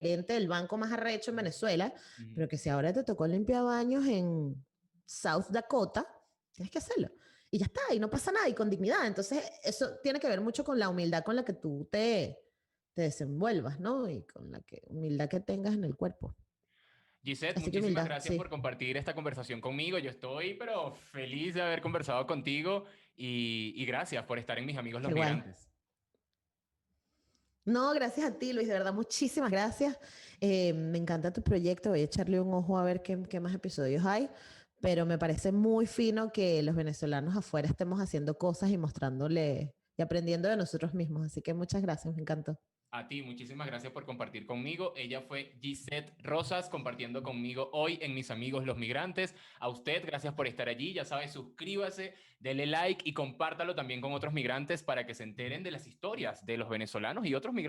[0.00, 2.34] gerente del banco más arrecho en Venezuela, Ujú.
[2.34, 4.64] pero que si ahora te tocó limpiar baños en
[5.04, 6.06] South Dakota,
[6.52, 7.10] tienes que hacerlo.
[7.56, 9.06] Y ya está, y no pasa nada, y con dignidad.
[9.06, 12.38] Entonces, eso tiene que ver mucho con la humildad con la que tú te,
[12.92, 14.10] te desenvuelvas, ¿no?
[14.10, 16.36] Y con la que, humildad que tengas en el cuerpo.
[17.22, 18.36] Gisette, Así muchísimas humildad, gracias sí.
[18.36, 19.96] por compartir esta conversación conmigo.
[19.96, 22.84] Yo estoy, pero feliz de haber conversado contigo
[23.16, 25.36] y, y gracias por estar en Mis Amigos los Igual.
[25.36, 25.70] Migrantes.
[27.64, 29.98] No, gracias a ti, Luis, de verdad, muchísimas gracias.
[30.42, 33.54] Eh, me encanta tu proyecto, voy a echarle un ojo a ver qué, qué más
[33.54, 34.28] episodios hay,
[34.86, 40.02] pero me parece muy fino que los venezolanos afuera estemos haciendo cosas y mostrándole y
[40.02, 41.26] aprendiendo de nosotros mismos.
[41.26, 42.56] Así que muchas gracias, me encantó.
[42.92, 44.94] A ti, muchísimas gracias por compartir conmigo.
[44.96, 49.34] Ella fue Gisette Rosas compartiendo conmigo hoy en Mis Amigos los Migrantes.
[49.58, 50.92] A usted, gracias por estar allí.
[50.92, 55.64] Ya sabe, suscríbase, dele like y compártalo también con otros migrantes para que se enteren
[55.64, 57.64] de las historias de los venezolanos y otros migrantes